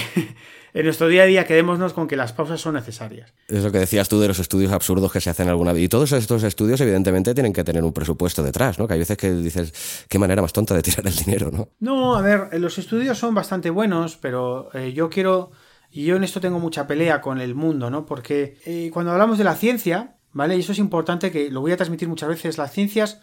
[0.74, 3.32] en nuestro día a día quedémonos con que las pausas son necesarias.
[3.46, 5.84] Es lo que decías tú de los estudios absurdos que se hacen alguna vez.
[5.84, 8.88] Y todos estos estudios, evidentemente, tienen que tener un presupuesto detrás, ¿no?
[8.88, 11.68] Que hay veces que dices, qué manera más tonta de tirar el dinero, ¿no?
[11.78, 15.52] No, a ver, los estudios son bastante buenos, pero eh, yo quiero.
[15.92, 18.04] Y yo en esto tengo mucha pelea con el mundo, ¿no?
[18.04, 20.56] Porque eh, cuando hablamos de la ciencia, ¿vale?
[20.56, 22.58] Y eso es importante que lo voy a transmitir muchas veces.
[22.58, 23.20] Las ciencias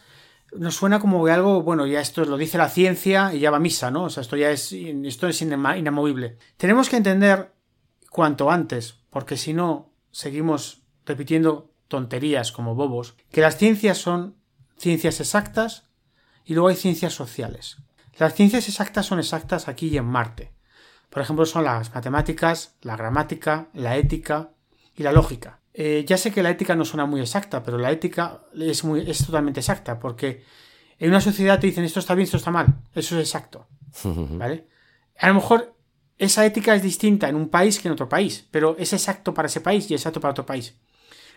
[0.58, 3.60] nos suena como que algo, bueno, ya esto lo dice la ciencia y ya va
[3.60, 4.06] misa, ¿no?
[4.06, 6.38] O sea, esto ya es, esto es inamovible.
[6.58, 7.54] Tenemos que entender
[8.10, 14.36] cuanto antes, porque si no, seguimos repitiendo tonterías como bobos, que las ciencias son
[14.78, 15.90] ciencias exactas
[16.46, 17.78] y luego hay ciencias sociales.
[18.18, 20.54] Las ciencias exactas son exactas aquí y en Marte.
[21.10, 24.52] Por ejemplo, son las matemáticas, la gramática, la ética
[24.96, 25.61] y la lógica.
[25.74, 29.10] Eh, ya sé que la ética no suena muy exacta, pero la ética es, muy,
[29.10, 30.44] es totalmente exacta, porque
[31.00, 32.82] en una sociedad te dicen esto está bien, esto está mal.
[32.94, 33.68] Eso es exacto.
[34.04, 34.68] ¿Vale?
[35.18, 35.76] A lo mejor
[36.18, 39.48] esa ética es distinta en un país que en otro país, pero es exacto para
[39.48, 40.76] ese país y exacto para otro país.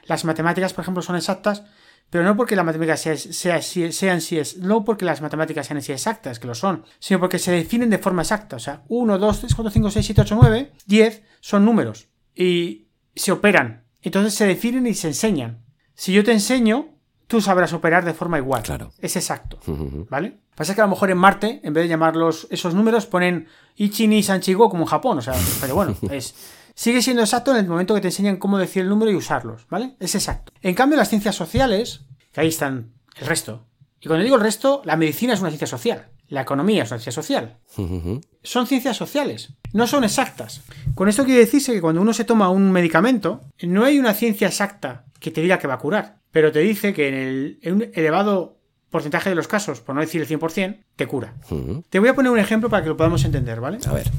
[0.04, 1.64] Las matemáticas, por ejemplo, son exactas,
[2.10, 5.92] pero no porque las matemáticas sea, sean si es, no porque las matemáticas sean así
[5.92, 8.56] exactas, que lo son, sino porque se definen de forma exacta.
[8.56, 12.88] O sea, 1, 2, 3, 4, 5, 6, 7, 8, 9, 10 son números y
[13.14, 15.64] se operan entonces se definen y se enseñan.
[15.94, 16.88] Si yo te enseño,
[17.26, 18.62] tú sabrás operar de forma igual.
[18.62, 18.92] Claro.
[18.98, 19.58] Es exacto.
[20.10, 20.38] ¿Vale?
[20.54, 24.06] Pasa que a lo mejor en Marte, en vez de llamarlos esos números, ponen Ichi
[24.06, 25.18] ni Sanchigo como en Japón.
[25.18, 26.34] O sea, pero bueno, es.
[26.76, 29.66] Sigue siendo exacto en el momento que te enseñan cómo decir el número y usarlos,
[29.68, 29.94] ¿vale?
[30.00, 30.52] Es exacto.
[30.60, 32.00] En cambio, las ciencias sociales,
[32.32, 33.66] que ahí están el resto.
[34.00, 36.08] Y cuando digo el resto, la medicina es una ciencia social.
[36.28, 37.58] La economía es una ciencia social.
[38.42, 40.62] Son ciencias sociales, no son exactas.
[40.94, 44.48] Con esto quiere decirse que cuando uno se toma un medicamento, no hay una ciencia
[44.48, 47.90] exacta que te diga que va a curar, pero te dice que en, el, un
[47.94, 48.58] elevado
[48.90, 51.34] porcentaje de los casos, por no decir el 100%, te cura.
[51.90, 53.78] Te voy a poner un ejemplo para que lo podamos entender, ¿vale?
[53.86, 54.10] A ver.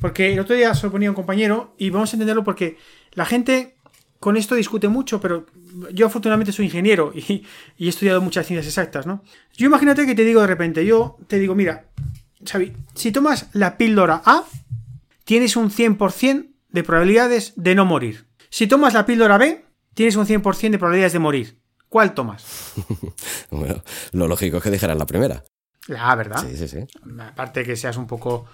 [0.00, 2.76] Porque el otro día se lo ponía un compañero y vamos a entenderlo porque
[3.12, 3.73] la gente
[4.24, 5.44] con esto discute mucho, pero
[5.92, 7.44] yo afortunadamente soy ingeniero y,
[7.78, 9.22] he estudiado muchas ciencias exactas, ¿no?
[9.54, 11.90] Yo imagínate que te digo de repente, yo te digo, mira,
[12.42, 14.44] Xavi, si tomas la píldora A,
[15.24, 18.24] tienes un 100% de probabilidades de no morir.
[18.48, 21.58] Si tomas la píldora B, tienes un 100% de probabilidades de morir.
[21.90, 22.72] ¿Cuál tomas?
[23.50, 25.44] bueno, lo lógico es que dijeras la primera.
[25.86, 26.42] La A, ¿verdad?
[26.48, 26.78] Sí, sí, sí.
[27.20, 28.46] Aparte que seas un poco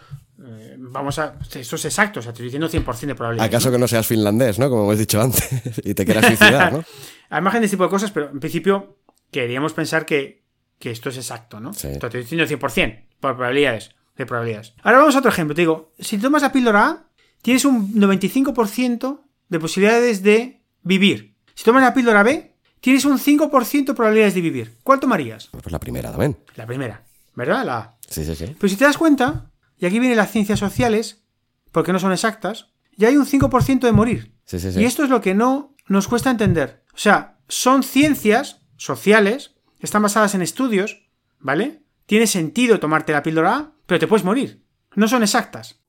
[0.45, 1.39] eh, vamos a.
[1.55, 3.47] Eso es exacto, o sea, te estoy diciendo 100% de probabilidad.
[3.47, 4.71] ¿Acaso que no seas finlandés, no?
[4.71, 5.49] Como hemos dicho antes,
[5.85, 6.85] y te quieras suicidar, ¿no?
[7.31, 8.99] Hay margen de este tipo de cosas, pero en principio
[9.31, 10.45] queríamos pensar que,
[10.81, 11.73] esto es exacto, ¿no?
[11.75, 11.89] Sí.
[11.89, 14.75] te estoy diciendo 100% por probabilidades, de probabilidades.
[14.83, 15.55] Ahora vamos a otro ejemplo.
[15.55, 17.05] Te digo, si tomas la píldora A,
[17.43, 21.37] tienes un 95% de posibilidades de vivir.
[21.55, 24.79] Si tomas la píldora B, tienes un 5% de probabilidades de vivir.
[24.83, 25.49] ¿Cuál tomarías?
[25.51, 26.39] Pues la primera también.
[26.57, 27.65] La primera, ¿verdad?
[27.65, 27.97] La A.
[28.09, 28.57] Sí, sí, sí.
[28.59, 29.50] Pero si te das cuenta,
[29.81, 31.25] y aquí vienen las ciencias sociales,
[31.73, 34.35] porque no son exactas, y hay un 5% de morir.
[34.53, 36.85] Y esto es lo que no nos cuesta entender.
[36.93, 41.09] O sea, son ciencias sociales, están basadas en estudios,
[41.39, 41.83] ¿vale?
[42.05, 44.65] Tiene sentido tomarte la píldora A, pero te puedes morir.
[44.95, 45.81] No son exactas.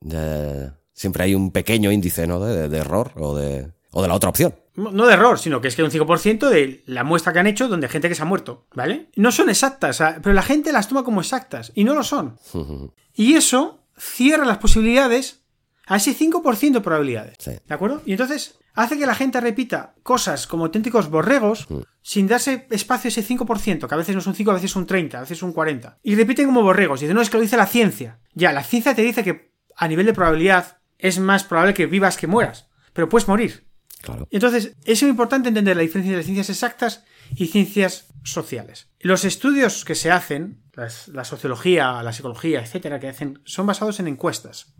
[0.94, 2.40] siempre hay un pequeño índice, ¿no?
[2.40, 4.56] De, error o de, o de la otra opción.
[4.76, 7.48] No de error, sino que es que hay un 5% de la muestra que han
[7.48, 9.10] hecho donde hay gente que se ha muerto, ¿vale?
[9.18, 12.38] No son exactas, pero la gente las toma como exactas y no lo son.
[13.14, 15.38] Y eso cierra las posibilidades
[15.88, 17.36] A ese 5% de probabilidades.
[17.40, 17.52] Sí.
[17.68, 18.02] ¿De acuerdo?
[18.06, 21.80] Y entonces hace que la gente repita cosas como auténticos borregos Mm.
[22.02, 24.72] sin darse espacio a ese 5%, que a veces no es un 5, a veces
[24.72, 25.98] es un 30, a veces es un 40.
[26.04, 27.02] Y repiten como borregos.
[27.02, 28.20] Y dicen, no, es que lo dice la ciencia.
[28.34, 32.16] Ya, la ciencia te dice que a nivel de probabilidad es más probable que vivas
[32.16, 32.68] que mueras.
[32.94, 33.68] Pero puedes morir.
[34.02, 34.28] Claro.
[34.32, 37.04] Entonces, es muy importante entender la diferencia entre ciencias exactas
[37.36, 38.88] y ciencias sociales.
[39.00, 44.00] Los estudios que se hacen, las- la sociología, la psicología, etcétera, que hacen, son basados
[44.00, 44.74] en encuestas.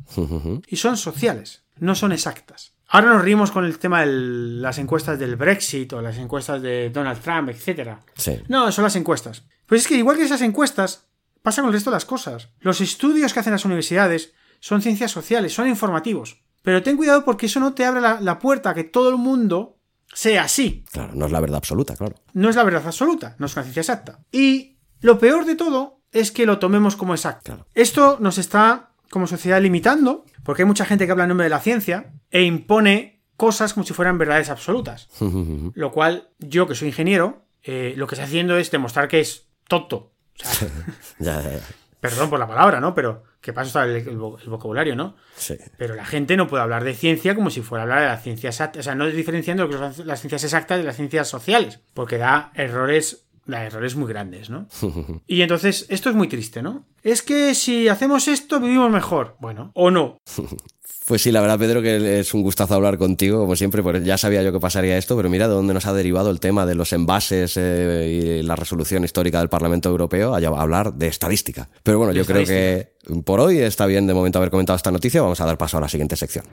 [0.68, 2.74] Y son sociales, no son exactas.
[2.88, 6.90] Ahora nos rimos con el tema de las encuestas del Brexit o las encuestas de
[6.90, 8.02] Donald Trump, etcétera.
[8.16, 8.40] Sí.
[8.50, 9.44] No, son las encuestas.
[9.66, 11.08] Pues es que igual que esas encuestas,
[11.42, 12.50] pasa con el resto de las cosas.
[12.60, 16.42] Los estudios que hacen las universidades son ciencias sociales, son informativos.
[16.62, 19.16] Pero ten cuidado porque eso no te abre la, la puerta a que todo el
[19.18, 19.78] mundo
[20.14, 20.84] sea así.
[20.92, 22.16] Claro, no es la verdad absoluta, claro.
[22.34, 24.20] No es la verdad absoluta, no es una ciencia exacta.
[24.32, 27.44] Y lo peor de todo es que lo tomemos como exacto.
[27.46, 27.68] Claro.
[27.74, 31.50] Esto nos está, como sociedad, limitando, porque hay mucha gente que habla en nombre de
[31.52, 35.08] la ciencia e impone cosas como si fueran verdades absolutas.
[35.74, 39.48] Lo cual, yo que soy ingeniero, eh, lo que estoy haciendo es demostrar que es
[39.68, 40.12] tonto.
[40.44, 40.68] O sea,
[41.20, 41.60] ya, ya, ya.
[42.00, 42.94] perdón por la palabra, ¿no?
[42.94, 45.16] Pero que paso está el, el vo- el vocabulario, ¿no?
[45.36, 45.56] Sí.
[45.78, 48.18] Pero la gente no puede hablar de ciencia como si fuera a hablar de la
[48.18, 48.80] ciencia exacta.
[48.80, 51.80] O sea, no diferenciando lo que son las ciencias exactas de las ciencias sociales.
[51.94, 54.68] Porque da errores, da errores muy grandes, ¿no?
[55.28, 56.86] Y entonces, esto es muy triste, ¿no?
[57.04, 59.36] Es que si hacemos esto, vivimos mejor.
[59.40, 60.20] Bueno, o no.
[61.08, 64.18] Pues sí, la verdad, Pedro, que es un gustazo hablar contigo, como siempre, porque ya
[64.18, 66.76] sabía yo que pasaría esto, pero mira de dónde nos ha derivado el tema de
[66.76, 71.70] los envases eh, y la resolución histórica del Parlamento Europeo a hablar de estadística.
[71.84, 72.94] Pero bueno, De yo creo que
[73.26, 75.22] por hoy está bien de momento haber comentado esta noticia.
[75.22, 76.46] Vamos a dar paso a la siguiente sección.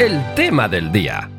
[0.00, 1.30] El tema del día.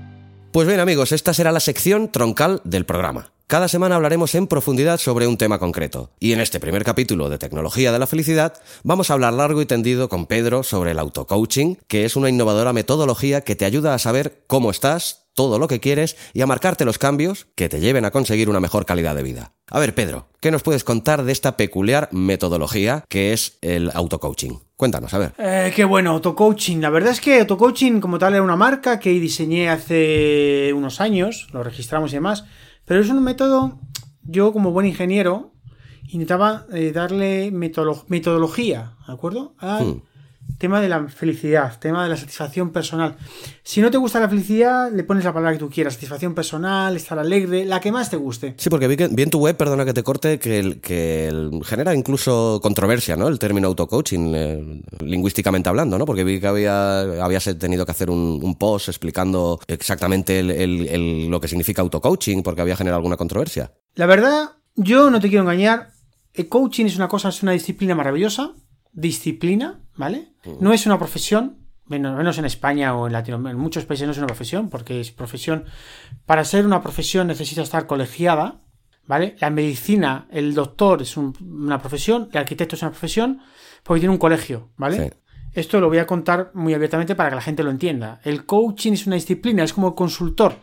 [0.53, 3.34] Pues bien amigos, esta será la sección troncal del programa.
[3.47, 6.12] Cada semana hablaremos en profundidad sobre un tema concreto.
[6.22, 8.53] Y en este primer capítulo de Tecnología de la Felicidad
[8.84, 12.72] vamos a hablar largo y tendido con Pedro sobre el autocoaching, que es una innovadora
[12.72, 16.86] metodología que te ayuda a saber cómo estás, todo lo que quieres y a marcarte
[16.86, 19.54] los cambios que te lleven a conseguir una mejor calidad de vida.
[19.70, 24.60] A ver Pedro, ¿qué nos puedes contar de esta peculiar metodología que es el autocoaching?
[24.78, 25.34] Cuéntanos, a ver.
[25.38, 26.82] Eh, qué bueno, autocoaching.
[26.82, 31.48] La verdad es que autocoaching como tal era una marca que diseñé hace unos años,
[31.52, 32.46] lo registramos y demás,
[32.86, 33.80] pero es un método,
[34.24, 35.54] yo como buen ingeniero,
[36.08, 39.56] intentaba eh, darle metodolo- metodología, ¿de acuerdo?
[39.58, 40.02] Al Hmm.
[40.58, 43.16] Tema de la felicidad, tema de la satisfacción personal.
[43.64, 46.95] Si no te gusta la felicidad, le pones la palabra que tú quieras, satisfacción personal,
[46.95, 48.56] estar alegre, la que más te guste.
[48.58, 51.28] Sí, porque vi, que, vi en tu web, perdona que te corte, que, el- que
[51.28, 53.28] el- genera incluso controversia, ¿no?
[53.28, 56.06] El término autocoaching, eh, lingüísticamente hablando, ¿no?
[56.06, 61.41] Porque vi que había, habías tenido que hacer un, un post explicando exactamente el- lo
[61.41, 63.74] que significa autocoaching, porque había generado alguna controversia.
[63.95, 65.91] La verdad, yo no te quiero engañar.
[66.34, 68.51] El coaching es una cosa, es una disciplina maravillosa.
[68.96, 70.34] Disciplina, ¿vale?
[70.62, 71.58] No es una profesión.
[71.88, 73.56] Menos, en España o en Latinoamérica.
[73.56, 75.66] En muchos países no es una profesión, porque es profesión.
[76.26, 78.62] Para ser una profesión necesita estar colegiada,
[79.06, 79.36] ¿vale?
[79.39, 83.39] La medicina, el doctor es un- una profesión, el arquitecto es una profesión,
[83.84, 84.98] porque tiene un colegio, ¿vale?
[85.10, 85.16] Sí.
[85.54, 88.20] Esto lo voy a contar muy abiertamente para que la gente lo entienda.
[88.24, 90.56] El coaching es una disciplina, es como el consultor.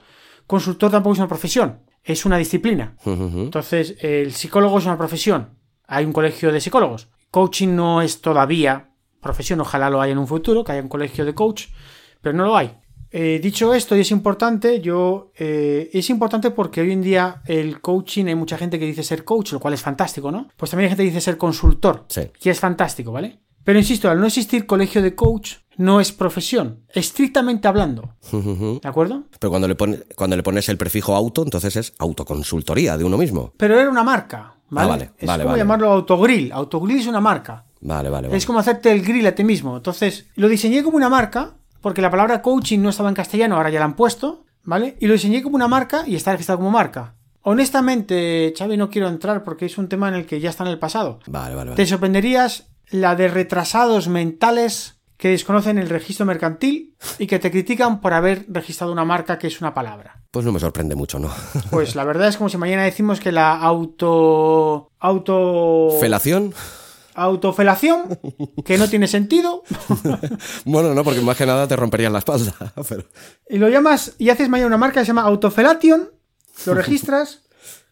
[0.49, 2.97] Consultor tampoco es una profesión, es una disciplina.
[3.45, 5.51] Entonces, el psicólogo es una profesión.
[5.87, 7.09] Hay un colegio de psicólogos.
[7.33, 11.25] Coaching no es todavía profesión, ojalá lo haya en un futuro, que haya un colegio
[11.25, 11.65] de coach,
[12.21, 12.77] pero no lo hay.
[13.11, 17.81] Eh, dicho esto, y es importante, yo eh, es importante porque hoy en día el
[17.81, 20.49] coaching hay mucha gente que dice ser coach, lo cual es fantástico, ¿no?
[20.57, 22.23] Pues también hay gente que dice ser consultor, Sí.
[22.41, 23.39] que es fantástico, ¿vale?
[23.65, 28.17] Pero insisto, al no existir colegio de coach, no es profesión, estrictamente hablando.
[28.33, 29.23] ¿de acuerdo?
[29.39, 33.17] Pero cuando le, pone- cuando le pones el prefijo auto, entonces es autoconsultoría de uno
[33.19, 33.53] mismo.
[33.57, 34.87] Pero era una marca, ¿vale?
[34.87, 35.63] Ah, vale, es vale, como vale.
[35.63, 36.53] llamarlo autogrill.
[36.53, 37.65] Autogrill es una marca.
[37.81, 38.37] Vale, vale, vale.
[38.39, 39.77] Es como hacerte el grill a ti mismo.
[39.77, 43.71] Entonces, lo diseñé como una marca, porque la palabra coaching no estaba en castellano, ahora
[43.71, 44.97] ya la han puesto, ¿vale?
[45.01, 47.15] Y lo diseñé como una marca y está registrado como marca.
[47.43, 50.71] Honestamente, Xavi, no quiero entrar porque es un tema en el que ya está en
[50.71, 51.19] el pasado.
[51.27, 57.39] Vale, vale, Te sorprenderías la de retrasados mentales que desconocen el registro mercantil y que
[57.39, 60.21] te critican por haber registrado una marca que es una palabra.
[60.33, 61.31] Pues no me sorprende mucho, ¿no?
[61.71, 64.91] Pues la verdad es como si mañana decimos que la auto...
[64.99, 65.91] auto...
[66.01, 66.53] ¿Felación?
[67.15, 68.19] autofelación,
[68.65, 69.63] que no tiene sentido,
[70.65, 72.53] Bueno, no, porque más que nada te romperían la espalda.
[72.89, 73.05] Pero...
[73.49, 76.11] y lo llamas y haces mañana una marca que se llama autofelation,
[76.67, 77.43] lo registras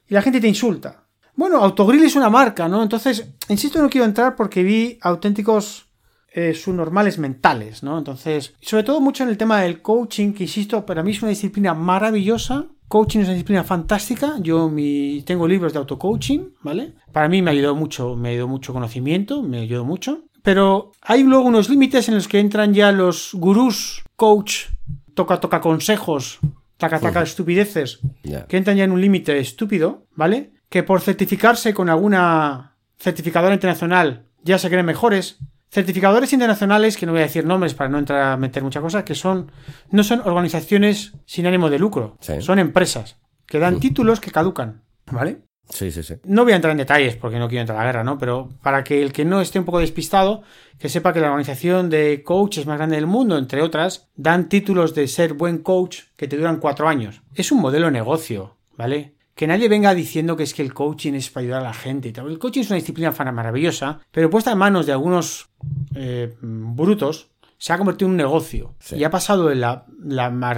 [0.08, 1.04] y la gente te insulta.
[1.36, 2.82] Bueno, Autogrill es una marca, ¿no?
[2.82, 5.89] Entonces, insisto, no quiero entrar porque vi auténticos
[6.32, 7.98] eh, subnormales mentales, ¿no?
[7.98, 11.30] Entonces, sobre todo mucho en el tema del coaching, que insisto, para mí es una
[11.30, 14.34] disciplina maravillosa, Coaching es una disciplina fantástica.
[14.40, 16.94] Yo mi, tengo libros de auto-coaching, ¿vale?
[17.12, 20.24] Para mí me ha ayudado mucho, me ha ayudado mucho conocimiento, me ayudó mucho.
[20.42, 24.70] Pero hay luego unos límites en los que entran ya los gurús, coach,
[25.14, 26.40] toca, toca consejos,
[26.78, 28.00] taca, taca estupideces,
[28.48, 30.50] que entran ya en un límite estúpido, ¿vale?
[30.68, 35.38] Que por certificarse con alguna certificadora internacional ya se creen mejores.
[35.70, 39.04] Certificadores internacionales, que no voy a decir nombres para no entrar a meter mucha cosa,
[39.04, 39.52] que son
[39.90, 42.40] no son organizaciones sin ánimo de lucro, Sí.
[42.40, 43.16] son empresas
[43.46, 45.42] que dan títulos que caducan, ¿vale?
[45.68, 46.14] Sí, sí, sí.
[46.24, 48.18] No voy a entrar en detalles porque no quiero entrar a la guerra, ¿no?
[48.18, 50.42] Pero para que el que no esté un poco despistado,
[50.78, 54.94] que sepa que la organización de coaches más grande del mundo, entre otras, dan títulos
[54.96, 57.22] de ser buen coach que te duran cuatro años.
[57.36, 59.14] Es un modelo de negocio, ¿vale?
[59.34, 62.08] Que nadie venga diciendo que es que el coaching es para ayudar a la gente
[62.08, 62.28] y tal.
[62.28, 65.48] El coaching es una disciplina maravillosa, pero puesta en manos de algunos
[65.94, 68.74] eh, brutos, se ha convertido en un negocio.
[68.80, 68.96] Sí.
[68.96, 69.84] Y ha pasado de la,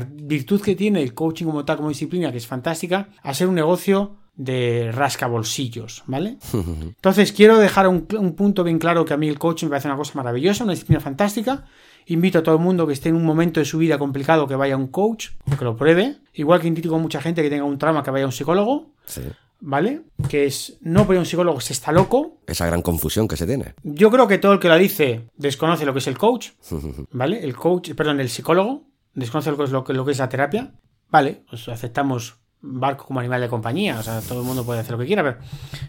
[0.09, 3.57] virtud que tiene el coaching como tal, como disciplina, que es fantástica, a ser un
[3.57, 6.39] negocio de rascabolsillos, ¿vale?
[6.53, 9.89] Entonces quiero dejar un, un punto bien claro que a mí el coaching me parece
[9.89, 11.65] una cosa maravillosa, una disciplina fantástica.
[12.07, 14.57] Invito a todo el mundo que esté en un momento de su vida complicado que
[14.57, 15.29] vaya a un coach,
[15.59, 16.17] que lo pruebe.
[16.35, 18.91] Igual que invito a mucha gente que tenga un trauma que vaya a un psicólogo,
[19.07, 19.23] Sí.
[19.61, 20.03] ¿vale?
[20.29, 22.39] Que es, no por un psicólogo se está loco.
[22.47, 23.75] Esa gran confusión que se tiene.
[23.83, 26.51] Yo creo que todo el que la dice desconoce lo que es el coach,
[27.13, 27.43] ¿vale?
[27.45, 28.85] El coach, perdón, el psicólogo
[29.15, 30.73] desconoce lo que es, lo que, lo que es la terapia.
[31.11, 34.93] Vale, pues aceptamos barco como animal de compañía, o sea, todo el mundo puede hacer
[34.93, 35.39] lo que quiera, pero,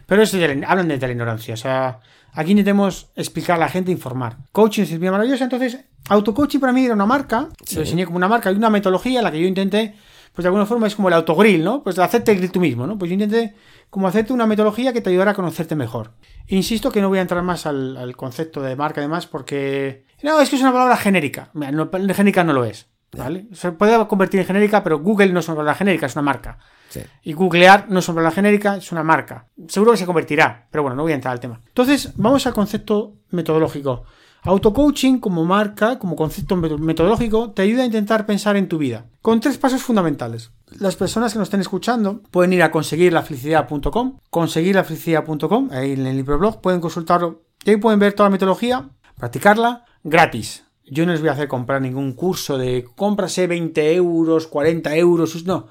[0.07, 1.99] pero eso ya le- hablan de la ignorancia, o sea,
[2.33, 4.37] aquí intentemos explicar a la gente, informar.
[4.51, 7.75] Coaching es bien maravilloso, entonces, autocoaching para mí era una marca, Sí.
[7.75, 9.95] lo diseñé como una marca, hay una metodología en la que yo intenté,
[10.33, 11.83] pues de alguna forma es como el autogrill, ¿no?
[11.83, 12.97] Pues hacerte el grill tú mismo, ¿no?
[12.97, 13.55] Pues yo intenté
[13.89, 16.13] como hacerte una metodología que te ayudara a conocerte mejor.
[16.47, 20.05] Insisto que no voy a entrar más al, al concepto de marca además porque...
[20.23, 21.49] No, es que es una palabra genérica.
[21.53, 22.87] Mira, no, genérica no lo es.
[23.15, 23.45] ¿Vale?
[23.51, 26.57] Se puede convertir en genérica, pero Google no es una palabra genérica, es una marca.
[26.89, 27.01] Sí.
[27.21, 29.45] Y googlear no es una palabra genérica, es una marca.
[29.67, 31.61] Seguro que se convertirá, pero bueno, no voy a entrar al tema.
[31.67, 34.05] Entonces, vamos al concepto metodológico.
[34.45, 39.05] Autocoaching como marca, como concepto meto- metodológico, te ayuda a intentar pensar en tu vida.
[39.21, 40.51] Con tres pasos fundamentales.
[40.79, 46.61] Las personas que nos estén escuchando pueden ir a conseguirlafelicidad.com, conseguirlafelicidad.com, ahí en el libroblog,
[46.61, 50.65] pueden consultarlo y ahí pueden ver toda la metodología, practicarla gratis.
[50.85, 55.45] Yo no les voy a hacer comprar ningún curso de cómprase 20 euros, 40 euros,
[55.45, 55.67] no.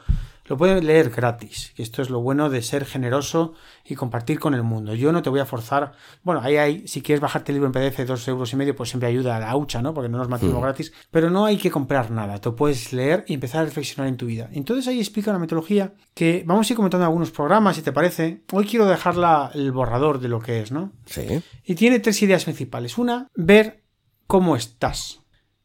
[0.46, 4.54] Lo pueden leer gratis, que esto es lo bueno de ser generoso y compartir con
[4.54, 4.94] el mundo.
[4.94, 5.92] Yo no te voy a forzar.
[6.24, 8.74] Bueno, ahí hay, si quieres bajarte el libro en PDF de dos euros y medio,
[8.74, 9.94] pues siempre ayuda a la hucha, ¿no?
[9.94, 10.92] Porque no nos mantenemos gratis.
[11.10, 12.38] Pero no hay que comprar nada.
[12.38, 14.48] Te puedes leer y empezar a reflexionar en tu vida.
[14.52, 18.42] Entonces ahí explica una metodología que vamos a ir comentando algunos programas, si te parece.
[18.52, 20.92] Hoy quiero dejarla el borrador de lo que es, ¿no?
[21.06, 21.42] Sí.
[21.64, 22.98] Y tiene tres ideas principales.
[22.98, 23.84] Una, ver
[24.26, 25.20] cómo estás.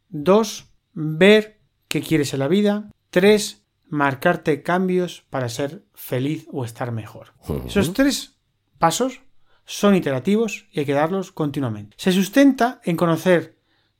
[0.10, 2.92] Dos, ver qué quieres en la vida.
[3.10, 3.57] Tres,
[3.90, 7.34] marcarte cambios para ser feliz o estar mejor.
[7.66, 8.38] Esos tres
[8.78, 9.22] pasos
[9.66, 11.96] son iterativos y hay que darlos continuamente.
[12.00, 13.58] Se sustenta en conocer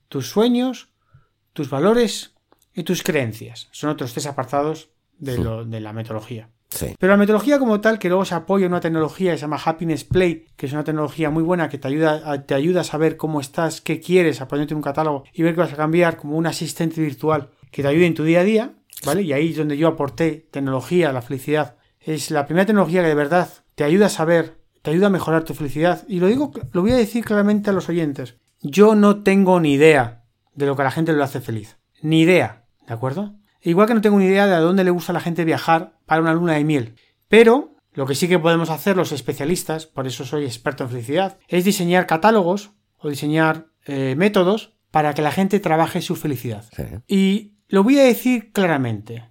[0.08, 0.88] tus sueños,
[1.52, 2.34] tus valores
[2.74, 3.68] y tus creencias.
[3.72, 6.50] Son otros tres apartados de, lo- de la metodología.
[6.70, 6.94] Sí.
[6.98, 9.60] Pero la metodología como tal, que luego se apoya en una tecnología que se llama
[9.64, 12.84] Happiness Play, que es una tecnología muy buena que te ayuda a, te ayuda a
[12.84, 15.76] saber cómo estás, qué quieres, a ponerte en un catálogo y ver qué vas a
[15.76, 18.74] cambiar, como un asistente virtual que te ayude en tu día a día,
[19.04, 19.22] ¿vale?
[19.22, 21.76] Y ahí es donde yo aporté tecnología, la felicidad.
[22.00, 25.44] Es la primera tecnología que de verdad te ayuda a saber, te ayuda a mejorar
[25.44, 26.04] tu felicidad.
[26.08, 28.36] Y lo digo, lo voy a decir claramente a los oyentes.
[28.60, 30.24] Yo no tengo ni idea
[30.54, 31.78] de lo que a la gente le hace feliz.
[32.02, 33.34] Ni idea, ¿de acuerdo?
[33.60, 35.98] Igual que no tengo ni idea de a dónde le gusta a la gente viajar
[36.06, 36.94] para una luna de miel.
[37.28, 41.38] Pero lo que sí que podemos hacer los especialistas, por eso soy experto en felicidad,
[41.48, 46.64] es diseñar catálogos o diseñar eh, métodos para que la gente trabaje su felicidad.
[46.74, 46.84] Sí.
[47.06, 49.28] Y lo voy a decir claramente.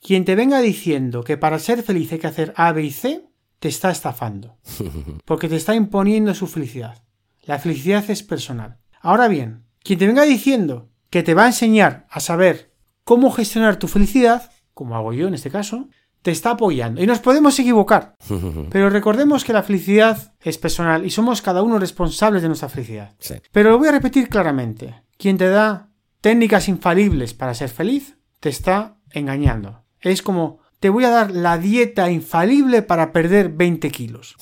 [0.00, 3.28] Quien te venga diciendo que para ser feliz hay que hacer A, B y C,
[3.58, 4.56] te está estafando.
[5.24, 7.02] Porque te está imponiendo su felicidad.
[7.42, 8.78] La felicidad es personal.
[9.00, 12.72] Ahora bien, quien te venga diciendo que te va a enseñar a saber
[13.04, 15.88] cómo gestionar tu felicidad, como hago yo en este caso,
[16.22, 17.02] te está apoyando.
[17.02, 18.14] Y nos podemos equivocar.
[18.70, 23.14] Pero recordemos que la felicidad es personal y somos cada uno responsables de nuestra felicidad.
[23.18, 23.34] Sí.
[23.52, 25.02] Pero lo voy a repetir claramente.
[25.18, 25.89] Quien te da
[26.20, 29.84] técnicas infalibles para ser feliz, te está engañando.
[30.00, 34.36] Es como, te voy a dar la dieta infalible para perder 20 kilos.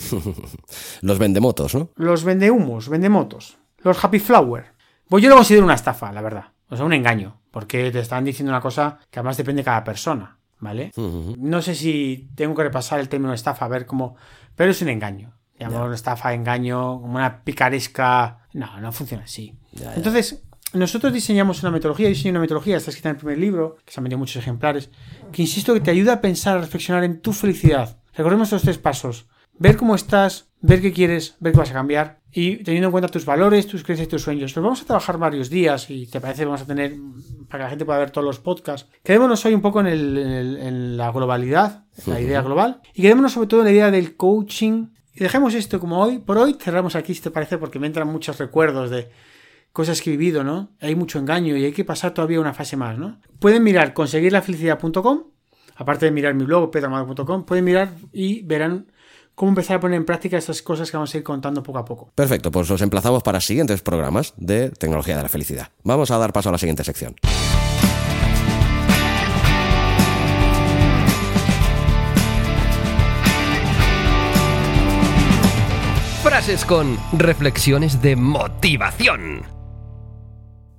[1.02, 1.90] Los vendemotos, ¿no?
[1.96, 4.72] Los vendehumos, vendemotos, los happy flower.
[5.08, 6.52] Pues yo lo considero una estafa, la verdad.
[6.68, 7.40] O sea, un engaño.
[7.50, 10.38] Porque te están diciendo una cosa que además depende de cada persona.
[10.60, 10.92] ¿Vale?
[10.96, 14.16] No sé si tengo que repasar el término estafa, a ver cómo.
[14.56, 15.38] Pero es un engaño.
[15.58, 18.46] Llamamos estafa, engaño, como una picaresca.
[18.52, 19.56] No, no funciona así.
[19.94, 23.92] Entonces, nosotros diseñamos una metodología, diseño una metodología, está escrita en el primer libro, que
[23.92, 24.90] se han vendido muchos ejemplares,
[25.32, 27.98] que insisto que te ayuda a pensar, a reflexionar en tu felicidad.
[28.14, 29.26] Recordemos estos tres pasos.
[29.60, 33.08] Ver cómo estás, ver qué quieres, ver qué vas a cambiar y teniendo en cuenta
[33.08, 34.54] tus valores, tus creencias y tus sueños.
[34.54, 36.94] Nos vamos a trabajar varios días y te parece que vamos a tener,
[37.48, 38.88] para que la gente pueda ver todos los podcasts.
[39.02, 42.80] Quedémonos hoy un poco en, el, en, el, en la globalidad, en la idea global
[42.94, 44.88] y quedémonos sobre todo en la idea del coaching.
[45.14, 46.18] Y dejemos esto como hoy.
[46.18, 49.10] Por hoy cerramos aquí, si te parece, porque me entran muchos recuerdos de
[49.78, 50.70] cosas que he vivido, ¿no?
[50.80, 53.20] Hay mucho engaño y hay que pasar todavía una fase más, ¿no?
[53.38, 55.22] Pueden mirar conseguirlafelicidad.com,
[55.76, 58.90] aparte de mirar mi blog, pedramado.com, pueden mirar y verán
[59.36, 61.84] cómo empezar a poner en práctica estas cosas que vamos a ir contando poco a
[61.84, 62.10] poco.
[62.16, 65.68] Perfecto, pues los emplazamos para siguientes programas de Tecnología de la Felicidad.
[65.84, 67.14] Vamos a dar paso a la siguiente sección.
[76.24, 79.57] Frases con reflexiones de motivación.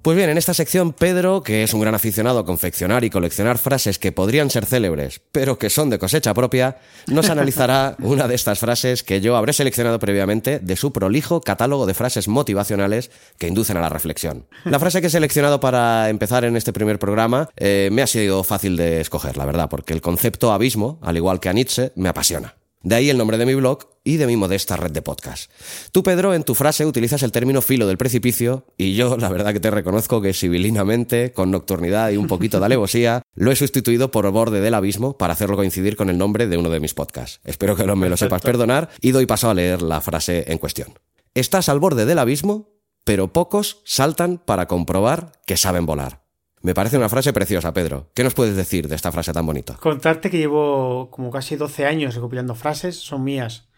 [0.02, 3.58] Pues bien, en esta sección Pedro, que es un gran aficionado a confeccionar y coleccionar
[3.58, 6.78] frases que podrían ser célebres, pero que son de cosecha propia,
[7.08, 11.86] nos analizará una de estas frases que yo habré seleccionado previamente de su prolijo catálogo
[11.86, 14.48] de frases motivacionales que inducen a la reflexión.
[14.64, 18.46] La frase que he seleccionado para empezar en este primer programa eh, me ha sido
[18.46, 22.08] fácil de escoger, la verdad, porque el concepto abismo, al igual que a Nietzsche, me
[22.08, 22.59] apasiona.
[22.82, 25.52] De ahí el nombre de mi blog y de mi modesta red de podcast.
[25.92, 29.52] Tú, Pedro, en tu frase utilizas el término filo del precipicio y yo, la verdad
[29.52, 34.12] que te reconozco que civilinamente, con nocturnidad y un poquito de alevosía, lo he sustituido
[34.12, 37.42] por borde del abismo para hacerlo coincidir con el nombre de uno de mis podcasts.
[37.44, 40.58] Espero que no me lo sepas perdonar y doy paso a leer la frase en
[40.58, 40.94] cuestión.
[41.34, 42.70] Estás al borde del abismo,
[43.04, 46.29] pero pocos saltan para comprobar que saben volar.
[46.62, 48.10] Me parece una frase preciosa, Pedro.
[48.14, 49.76] ¿Qué nos puedes decir de esta frase tan bonita?
[49.76, 53.70] Contarte que llevo como casi 12 años recopilando frases, son mías.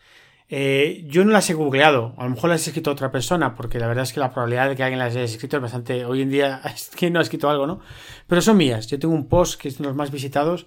[0.50, 3.80] Eh, yo no las he googleado, a lo mejor las ha escrito otra persona, porque
[3.80, 6.06] la verdad es que la probabilidad de que alguien las haya escrito es bastante.
[6.06, 6.62] Hoy en día
[6.96, 7.82] que no ha escrito algo, ¿no?
[8.28, 8.88] Pero son mías.
[8.88, 10.66] Yo tengo un post que es de los más visitados,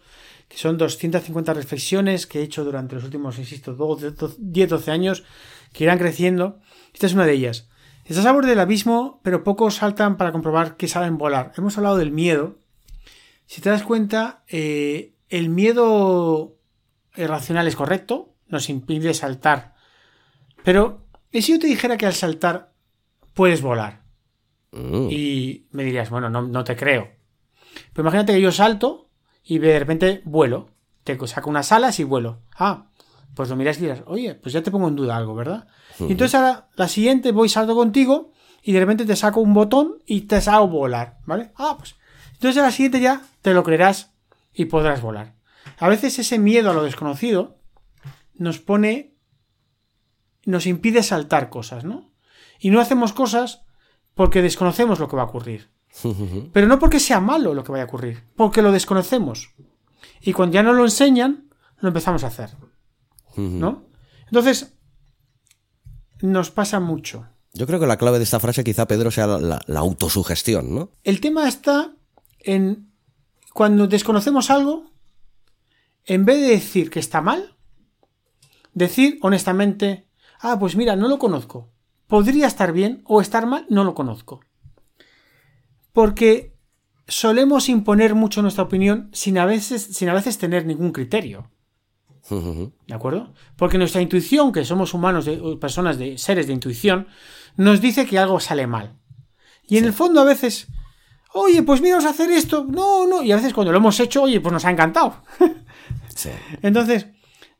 [0.48, 5.24] que son 250 reflexiones que he hecho durante los últimos, insisto, 10-12 años,
[5.72, 6.60] que irán creciendo.
[6.92, 7.68] Esta es una de ellas.
[8.04, 11.52] Estás a borde del abismo, pero pocos saltan para comprobar que saben volar.
[11.56, 12.58] Hemos hablado del miedo.
[13.46, 16.56] Si te das cuenta, eh, el miedo
[17.16, 19.74] irracional es correcto, nos impide saltar.
[20.62, 22.72] Pero, ¿y si yo te dijera que al saltar
[23.32, 24.02] puedes volar?
[24.72, 25.08] Mm.
[25.10, 27.08] Y me dirías, bueno, no, no te creo.
[27.92, 29.08] Pero imagínate que yo salto
[29.44, 30.68] y de repente vuelo.
[31.04, 32.40] Te saco unas alas y vuelo.
[32.56, 32.88] Ah,
[33.34, 35.66] pues lo miras y dirás, oye, pues ya te pongo en duda algo, ¿verdad?
[36.00, 38.32] Y entonces ahora la siguiente voy salto contigo
[38.62, 41.52] y de repente te saco un botón y te hago volar, ¿vale?
[41.56, 41.96] Ah, pues
[42.32, 44.12] entonces a la siguiente ya te lo creerás
[44.52, 45.34] y podrás volar.
[45.78, 47.58] A veces ese miedo a lo desconocido
[48.34, 49.14] nos pone,
[50.44, 52.12] nos impide saltar cosas, ¿no?
[52.58, 53.62] Y no hacemos cosas
[54.14, 55.70] porque desconocemos lo que va a ocurrir.
[56.52, 59.54] Pero no porque sea malo lo que vaya a ocurrir, porque lo desconocemos.
[60.20, 62.50] Y cuando ya nos lo enseñan, lo empezamos a hacer.
[63.36, 63.84] ¿No?
[64.26, 64.74] Entonces,
[66.20, 67.26] nos pasa mucho.
[67.52, 70.74] Yo creo que la clave de esta frase quizá, Pedro, sea la, la, la autosugestión,
[70.74, 70.90] ¿no?
[71.04, 71.94] El tema está
[72.40, 72.92] en
[73.52, 74.90] cuando desconocemos algo,
[76.04, 77.56] en vez de decir que está mal,
[78.72, 80.08] decir honestamente,
[80.40, 81.70] ah, pues mira, no lo conozco.
[82.06, 84.40] Podría estar bien o estar mal, no lo conozco.
[85.92, 86.56] Porque
[87.06, 91.50] solemos imponer mucho nuestra opinión sin a veces, sin a veces tener ningún criterio.
[92.30, 93.34] ¿De acuerdo?
[93.56, 97.08] Porque nuestra intuición, que somos humanos, de, personas de seres de intuición,
[97.56, 98.98] nos dice que algo sale mal.
[99.66, 100.68] Y en el fondo a veces,
[101.34, 102.64] oye, pues mira, vamos a hacer esto.
[102.64, 103.22] No, no.
[103.22, 105.22] Y a veces cuando lo hemos hecho, oye, pues nos ha encantado.
[106.14, 106.30] Sí.
[106.62, 107.08] Entonces,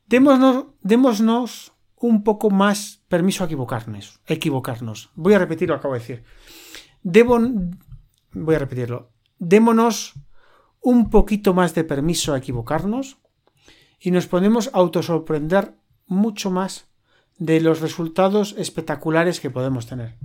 [0.07, 4.21] démonos, démonos un poco más permiso a equivocarnos.
[4.27, 5.11] Equivocarnos.
[5.13, 6.23] Voy a repetir lo que acabo de decir.
[7.03, 7.37] Debo,
[8.31, 9.11] voy a repetirlo.
[9.39, 10.13] Démonos
[10.79, 13.17] un poquito más de permiso a equivocarnos
[14.05, 15.73] y nos podemos autosorprender
[16.05, 16.85] mucho más
[17.39, 20.15] de los resultados espectaculares que podemos tener.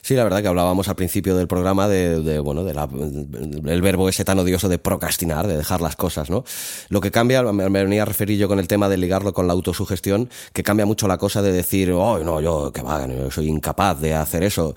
[0.00, 3.82] Sí, la verdad que hablábamos al principio del programa de, de bueno, de la, el
[3.82, 6.44] verbo ese tan odioso de procrastinar, de dejar las cosas, ¿no?
[6.88, 9.52] Lo que cambia, me venía a referir yo con el tema de ligarlo con la
[9.52, 13.48] autosugestión, que cambia mucho la cosa de decir, oh, no, yo, que va, yo soy
[13.48, 14.74] incapaz de hacer eso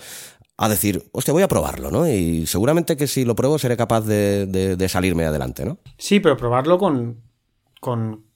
[0.57, 2.05] a decir, hostia, voy a probarlo, ¿no?
[2.09, 5.77] Y seguramente que si lo pruebo seré capaz de, de, de salirme adelante, ¿no?
[5.97, 7.21] Sí, pero probarlo con,
[7.79, 8.28] con,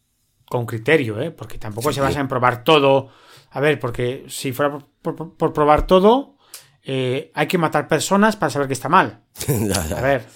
[0.53, 1.31] con criterio, ¿eh?
[1.31, 1.95] Porque tampoco sí.
[1.95, 3.09] se basa en probar todo.
[3.49, 6.35] A ver, porque si fuera por, por, por probar todo,
[6.83, 9.21] eh, hay que matar personas para saber que está mal.
[9.47, 9.97] ya, ya.
[9.97, 10.27] A ver,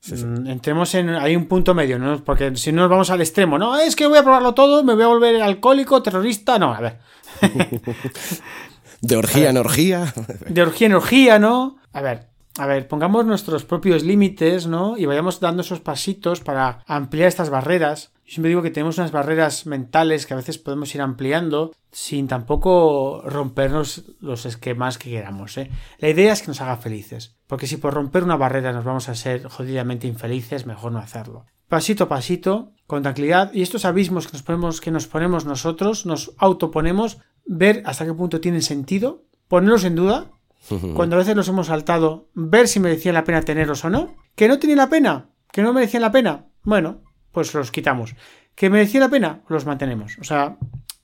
[0.00, 0.24] sí, sí.
[0.46, 1.10] entremos en.
[1.10, 2.24] Hay un punto medio, ¿no?
[2.24, 4.94] Porque si no nos vamos al extremo, no, es que voy a probarlo todo, me
[4.94, 6.58] voy a volver alcohólico, terrorista.
[6.58, 6.98] No, a ver.
[9.00, 10.12] de orgía en orgía.
[10.48, 11.76] de orgía en orgía, ¿no?
[11.92, 14.98] A ver, a ver, pongamos nuestros propios límites, ¿no?
[14.98, 18.11] Y vayamos dando esos pasitos para ampliar estas barreras.
[18.32, 22.28] Yo siempre digo que tenemos unas barreras mentales que a veces podemos ir ampliando sin
[22.28, 25.70] tampoco rompernos los esquemas que queramos, ¿eh?
[25.98, 27.36] La idea es que nos haga felices.
[27.46, 31.44] Porque si por romper una barrera nos vamos a ser jodidamente infelices, mejor no hacerlo.
[31.68, 36.06] Pasito a pasito, con tranquilidad, y estos abismos que nos ponemos, que nos ponemos nosotros,
[36.06, 40.30] nos autoponemos, ver hasta qué punto tienen sentido, ponerlos en duda,
[40.94, 44.16] cuando a veces los hemos saltado, ver si merecía la pena tenerlos o no.
[44.36, 46.46] Que no tenía la pena, que no merecían la pena.
[46.62, 47.02] Bueno,
[47.32, 48.14] pues los quitamos.
[48.54, 50.18] Que merecía la pena, los mantenemos.
[50.20, 50.56] O sea,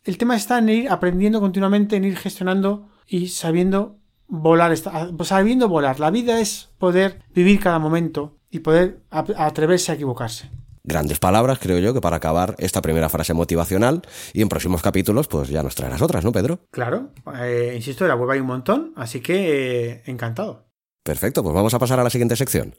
[0.04, 5.98] el tema está en ir aprendiendo continuamente, en ir gestionando y sabiendo volar, sabiendo volar.
[6.00, 10.50] La vida es poder vivir cada momento y poder atreverse a equivocarse
[10.88, 14.02] grandes palabras, creo yo, que para acabar esta primera frase motivacional
[14.32, 16.60] y en próximos capítulos pues ya nos traerás otras, ¿no, Pedro?
[16.70, 17.10] Claro,
[17.40, 20.66] eh, insisto, en la web hay un montón, así que eh, encantado.
[21.04, 22.74] Perfecto, pues vamos a pasar a la siguiente sección.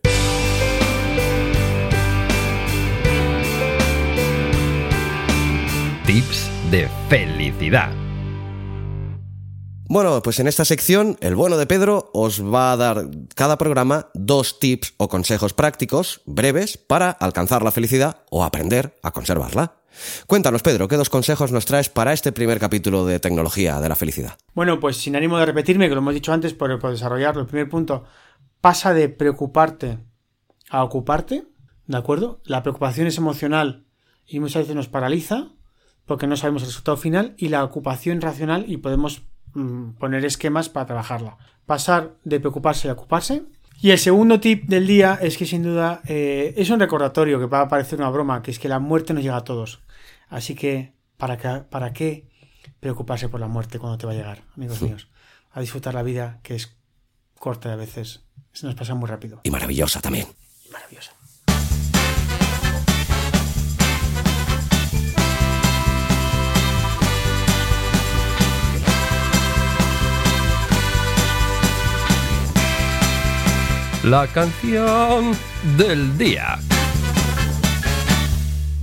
[6.10, 7.92] Tips de felicidad.
[9.88, 13.06] Bueno, pues en esta sección, el bueno de Pedro os va a dar
[13.36, 19.12] cada programa dos tips o consejos prácticos, breves, para alcanzar la felicidad o aprender a
[19.12, 19.76] conservarla.
[20.26, 23.96] Cuéntanos, Pedro, ¿qué dos consejos nos traes para este primer capítulo de Tecnología de la
[23.96, 24.36] Felicidad?
[24.56, 27.48] Bueno, pues sin ánimo de repetirme, que lo hemos dicho antes por, por desarrollarlo, el
[27.48, 28.06] primer punto,
[28.62, 30.00] pasa de preocuparte
[30.72, 31.46] a ocuparte,
[31.86, 32.42] ¿de acuerdo?
[32.46, 33.86] La preocupación es emocional
[34.26, 35.52] y muchas veces nos paraliza
[36.10, 40.70] porque no sabemos el resultado final y la ocupación racional y podemos Mm, poner esquemas
[40.70, 41.38] para trabajarla.
[41.66, 43.44] Pasar de preocuparse a ocuparse.
[43.82, 47.46] Y el segundo tip del día es que sin duda eh, es un recordatorio que
[47.46, 49.80] va a parecer una broma, que es que la muerte nos llega a todos.
[50.28, 52.28] Así que, ¿para qué, ¿para qué
[52.80, 55.08] preocuparse por la muerte cuando te va a llegar, amigos míos?
[55.52, 56.78] A disfrutar la vida, que es
[57.40, 58.26] corta a veces.
[58.52, 59.42] Se nos pasa muy rápido.
[59.44, 60.28] Y maravillosa también.
[60.68, 61.14] Y maravillosa.
[74.10, 75.38] La canción
[75.78, 76.69] del día.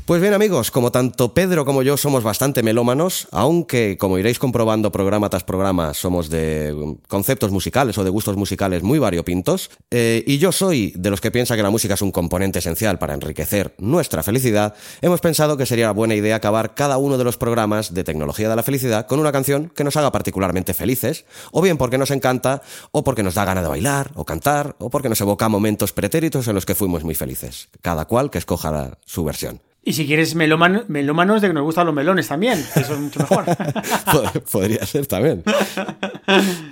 [0.06, 4.92] Pues bien amigos, como tanto Pedro como yo somos bastante melómanos, aunque como iréis comprobando
[4.92, 10.38] programa tras programa somos de conceptos musicales o de gustos musicales muy variopintos, eh, y
[10.38, 13.74] yo soy de los que piensa que la música es un componente esencial para enriquecer
[13.78, 18.04] nuestra felicidad, hemos pensado que sería buena idea acabar cada uno de los programas de
[18.04, 21.98] tecnología de la felicidad con una canción que nos haga particularmente felices, o bien porque
[21.98, 25.48] nos encanta, o porque nos da ganas de bailar, o cantar, o porque nos evoca
[25.48, 29.60] momentos pretéritos en los que fuimos muy felices, cada cual que escoja su versión.
[29.88, 33.44] Y si quieres melómanos de que nos gustan los melones también, eso es mucho mejor.
[34.50, 35.44] Podría ser también.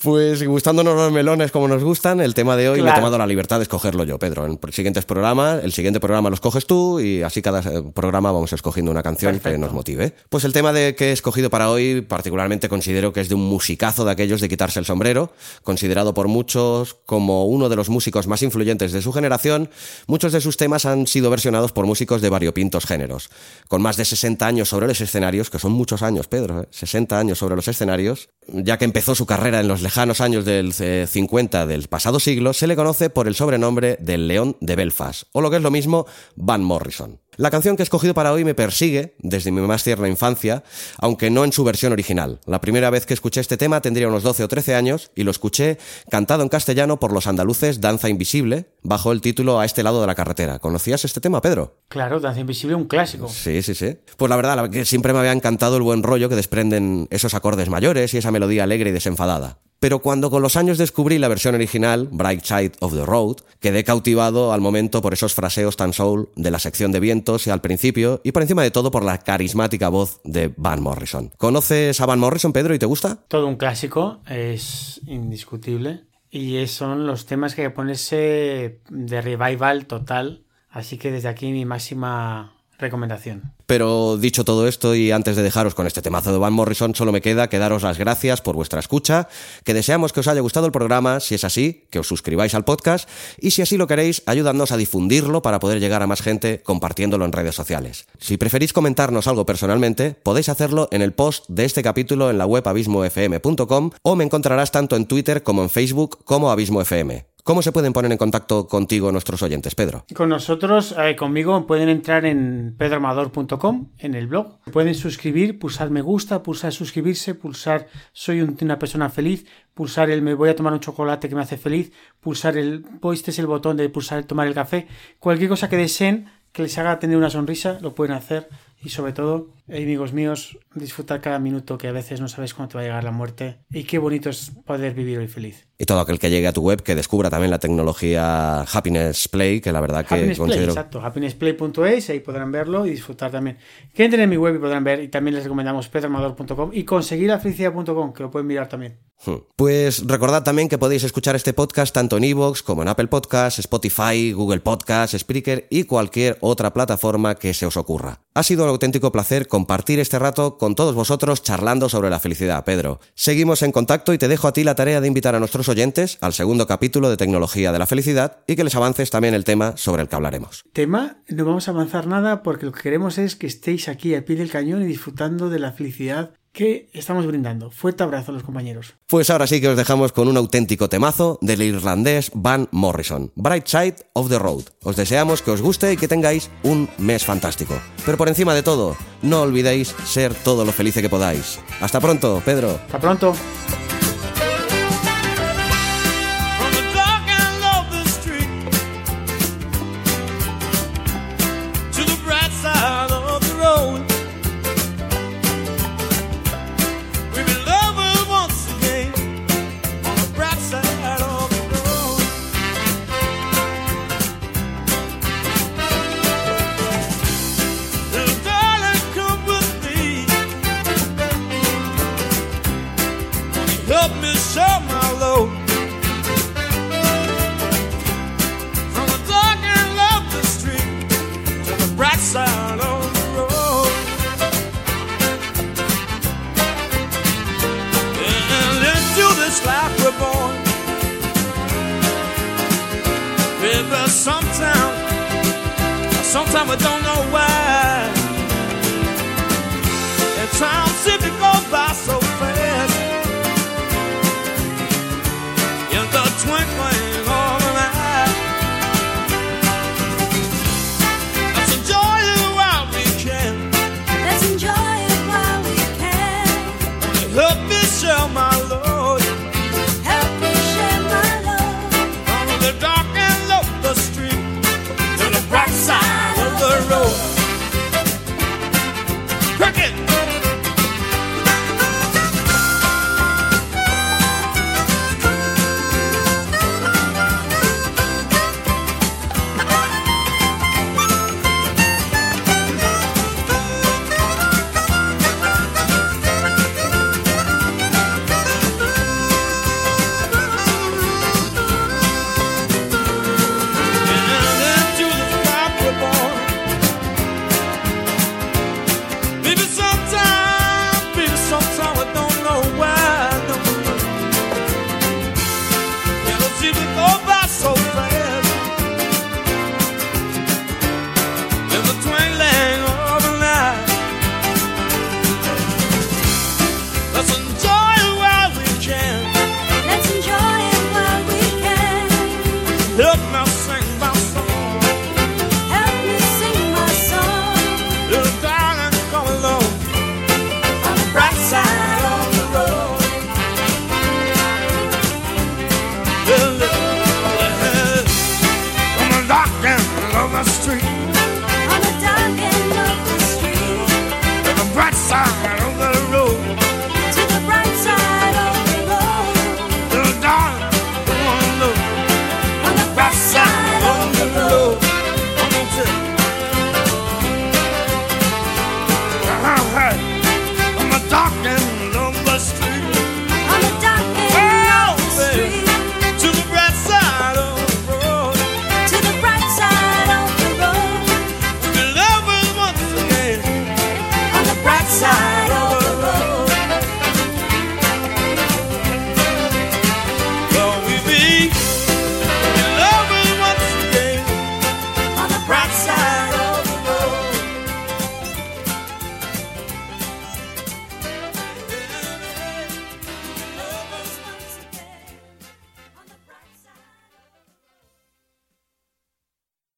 [0.00, 3.26] Pues gustándonos los melones como nos gustan, el tema de hoy me he tomado la
[3.26, 4.46] libertad de escogerlo yo, Pedro.
[4.46, 8.52] En siguientes programas, el siguiente programa los coges tú y así cada eh, programa vamos
[8.52, 10.14] escogiendo una canción que nos motive.
[10.28, 13.40] Pues el tema de que he escogido para hoy, particularmente considero que es de un
[13.40, 15.32] musicazo de aquellos de quitarse el sombrero,
[15.64, 19.68] considerado por muchos como uno de los músicos más influyentes de su generación.
[20.06, 23.30] Muchos de sus temas han sido versionados por músicos de variopintos géneros.
[23.66, 27.18] Con más de 60 años sobre los escenarios, que son muchos años, Pedro, 60 ¿eh?
[27.18, 31.62] años sobre los escenarios, ya que empezó su carrera en los lejanos años del 50
[31.62, 35.40] eh, del pasado siglo, se le conoce por el sobrenombre del León de Belfast, o
[35.40, 36.04] lo que es lo mismo,
[36.36, 37.18] Van Morrison.
[37.38, 40.62] La canción que he escogido para hoy me persigue desde mi más tierna infancia,
[40.98, 42.40] aunque no en su versión original.
[42.44, 45.30] La primera vez que escuché este tema tendría unos 12 o 13 años y lo
[45.30, 45.78] escuché
[46.10, 50.06] cantado en castellano por los andaluces Danza Invisible, bajo el título A este lado de
[50.08, 50.58] la carretera.
[50.58, 51.78] ¿Conocías este tema, Pedro?
[51.88, 53.28] Claro, Danza Invisible, un clásico.
[53.28, 53.96] Sí, sí, sí.
[54.18, 58.12] Pues la verdad, siempre me había encantado el buen rollo que desprenden esos acordes mayores
[58.12, 62.08] y esa melodía alegre y desenfadada pero cuando con los años descubrí la versión original,
[62.10, 66.50] Bright Side of the Road, quedé cautivado al momento por esos fraseos tan soul de
[66.50, 69.88] la sección de vientos y al principio, y por encima de todo por la carismática
[69.88, 71.30] voz de Van Morrison.
[71.36, 73.24] ¿Conoces a Van Morrison, Pedro, y te gusta?
[73.28, 80.98] Todo un clásico, es indiscutible, y son los temas que ponerse de revival total, así
[80.98, 83.52] que desde aquí mi máxima recomendación.
[83.66, 87.12] Pero dicho todo esto y antes de dejaros con este temazo de Van Morrison, solo
[87.12, 89.28] me queda que daros las gracias por vuestra escucha,
[89.64, 92.64] que deseamos que os haya gustado el programa, si es así, que os suscribáis al
[92.64, 93.08] podcast
[93.38, 97.24] y si así lo queréis, ayudadnos a difundirlo para poder llegar a más gente compartiéndolo
[97.24, 98.06] en redes sociales.
[98.18, 102.46] Si preferís comentarnos algo personalmente, podéis hacerlo en el post de este capítulo en la
[102.46, 107.26] web abismofm.com o me encontrarás tanto en Twitter como en Facebook como Abismo FM.
[107.48, 110.04] ¿Cómo se pueden poner en contacto contigo nuestros oyentes, Pedro?
[110.14, 114.58] Con nosotros, eh, conmigo, pueden entrar en pedroamador.com, en el blog.
[114.70, 120.34] Pueden suscribir, pulsar me gusta, pulsar suscribirse, pulsar soy una persona feliz, pulsar el me
[120.34, 121.90] voy a tomar un chocolate que me hace feliz,
[122.20, 122.84] pulsar el,
[123.14, 124.86] este es el botón de pulsar tomar el café.
[125.18, 129.12] Cualquier cosa que deseen que les haga tener una sonrisa, lo pueden hacer y sobre
[129.12, 132.84] todo, amigos míos, disfrutar cada minuto que a veces no sabes cuándo te va a
[132.84, 135.66] llegar la muerte y qué bonito es poder vivir hoy feliz.
[135.78, 139.60] Y todo aquel que llegue a tu web que descubra también la tecnología Happiness Play,
[139.60, 140.72] que la verdad que Happiness considero...
[140.72, 143.58] Play, exacto, happinessplay.es, ahí podrán verlo y disfrutar también.
[143.94, 147.28] Que entren en mi web y podrán ver, y también les recomendamos pedroamador.com y conseguir
[147.28, 148.98] la felicidad.com, que lo pueden mirar también.
[149.24, 149.38] Hmm.
[149.56, 153.58] Pues recordad también que podéis escuchar este podcast tanto en iVoox como en Apple Podcasts,
[153.58, 158.20] Spotify, Google Podcasts, Spreaker y cualquier otra plataforma que se os ocurra.
[158.34, 162.64] Ha sido un auténtico placer compartir este rato con todos vosotros charlando sobre la felicidad,
[162.64, 163.00] Pedro.
[163.14, 166.18] Seguimos en contacto y te dejo a ti la tarea de invitar a nuestros oyentes
[166.20, 169.76] al segundo capítulo de Tecnología de la Felicidad y que les avances también el tema
[169.76, 170.64] sobre el que hablaremos.
[170.74, 174.24] Tema, no vamos a avanzar nada porque lo que queremos es que estéis aquí al
[174.24, 177.70] pie del cañón y disfrutando de la felicidad que estamos brindando.
[177.70, 178.94] Fuerte abrazo a los compañeros.
[179.06, 183.68] Pues ahora sí que os dejamos con un auténtico temazo del irlandés Van Morrison, Bright
[183.68, 184.64] Side of the Road.
[184.82, 187.80] Os deseamos que os guste y que tengáis un mes fantástico.
[188.04, 191.60] Pero por encima de todo, no olvidéis ser todo lo feliz que podáis.
[191.80, 192.70] Hasta pronto, Pedro.
[192.86, 193.34] Hasta pronto.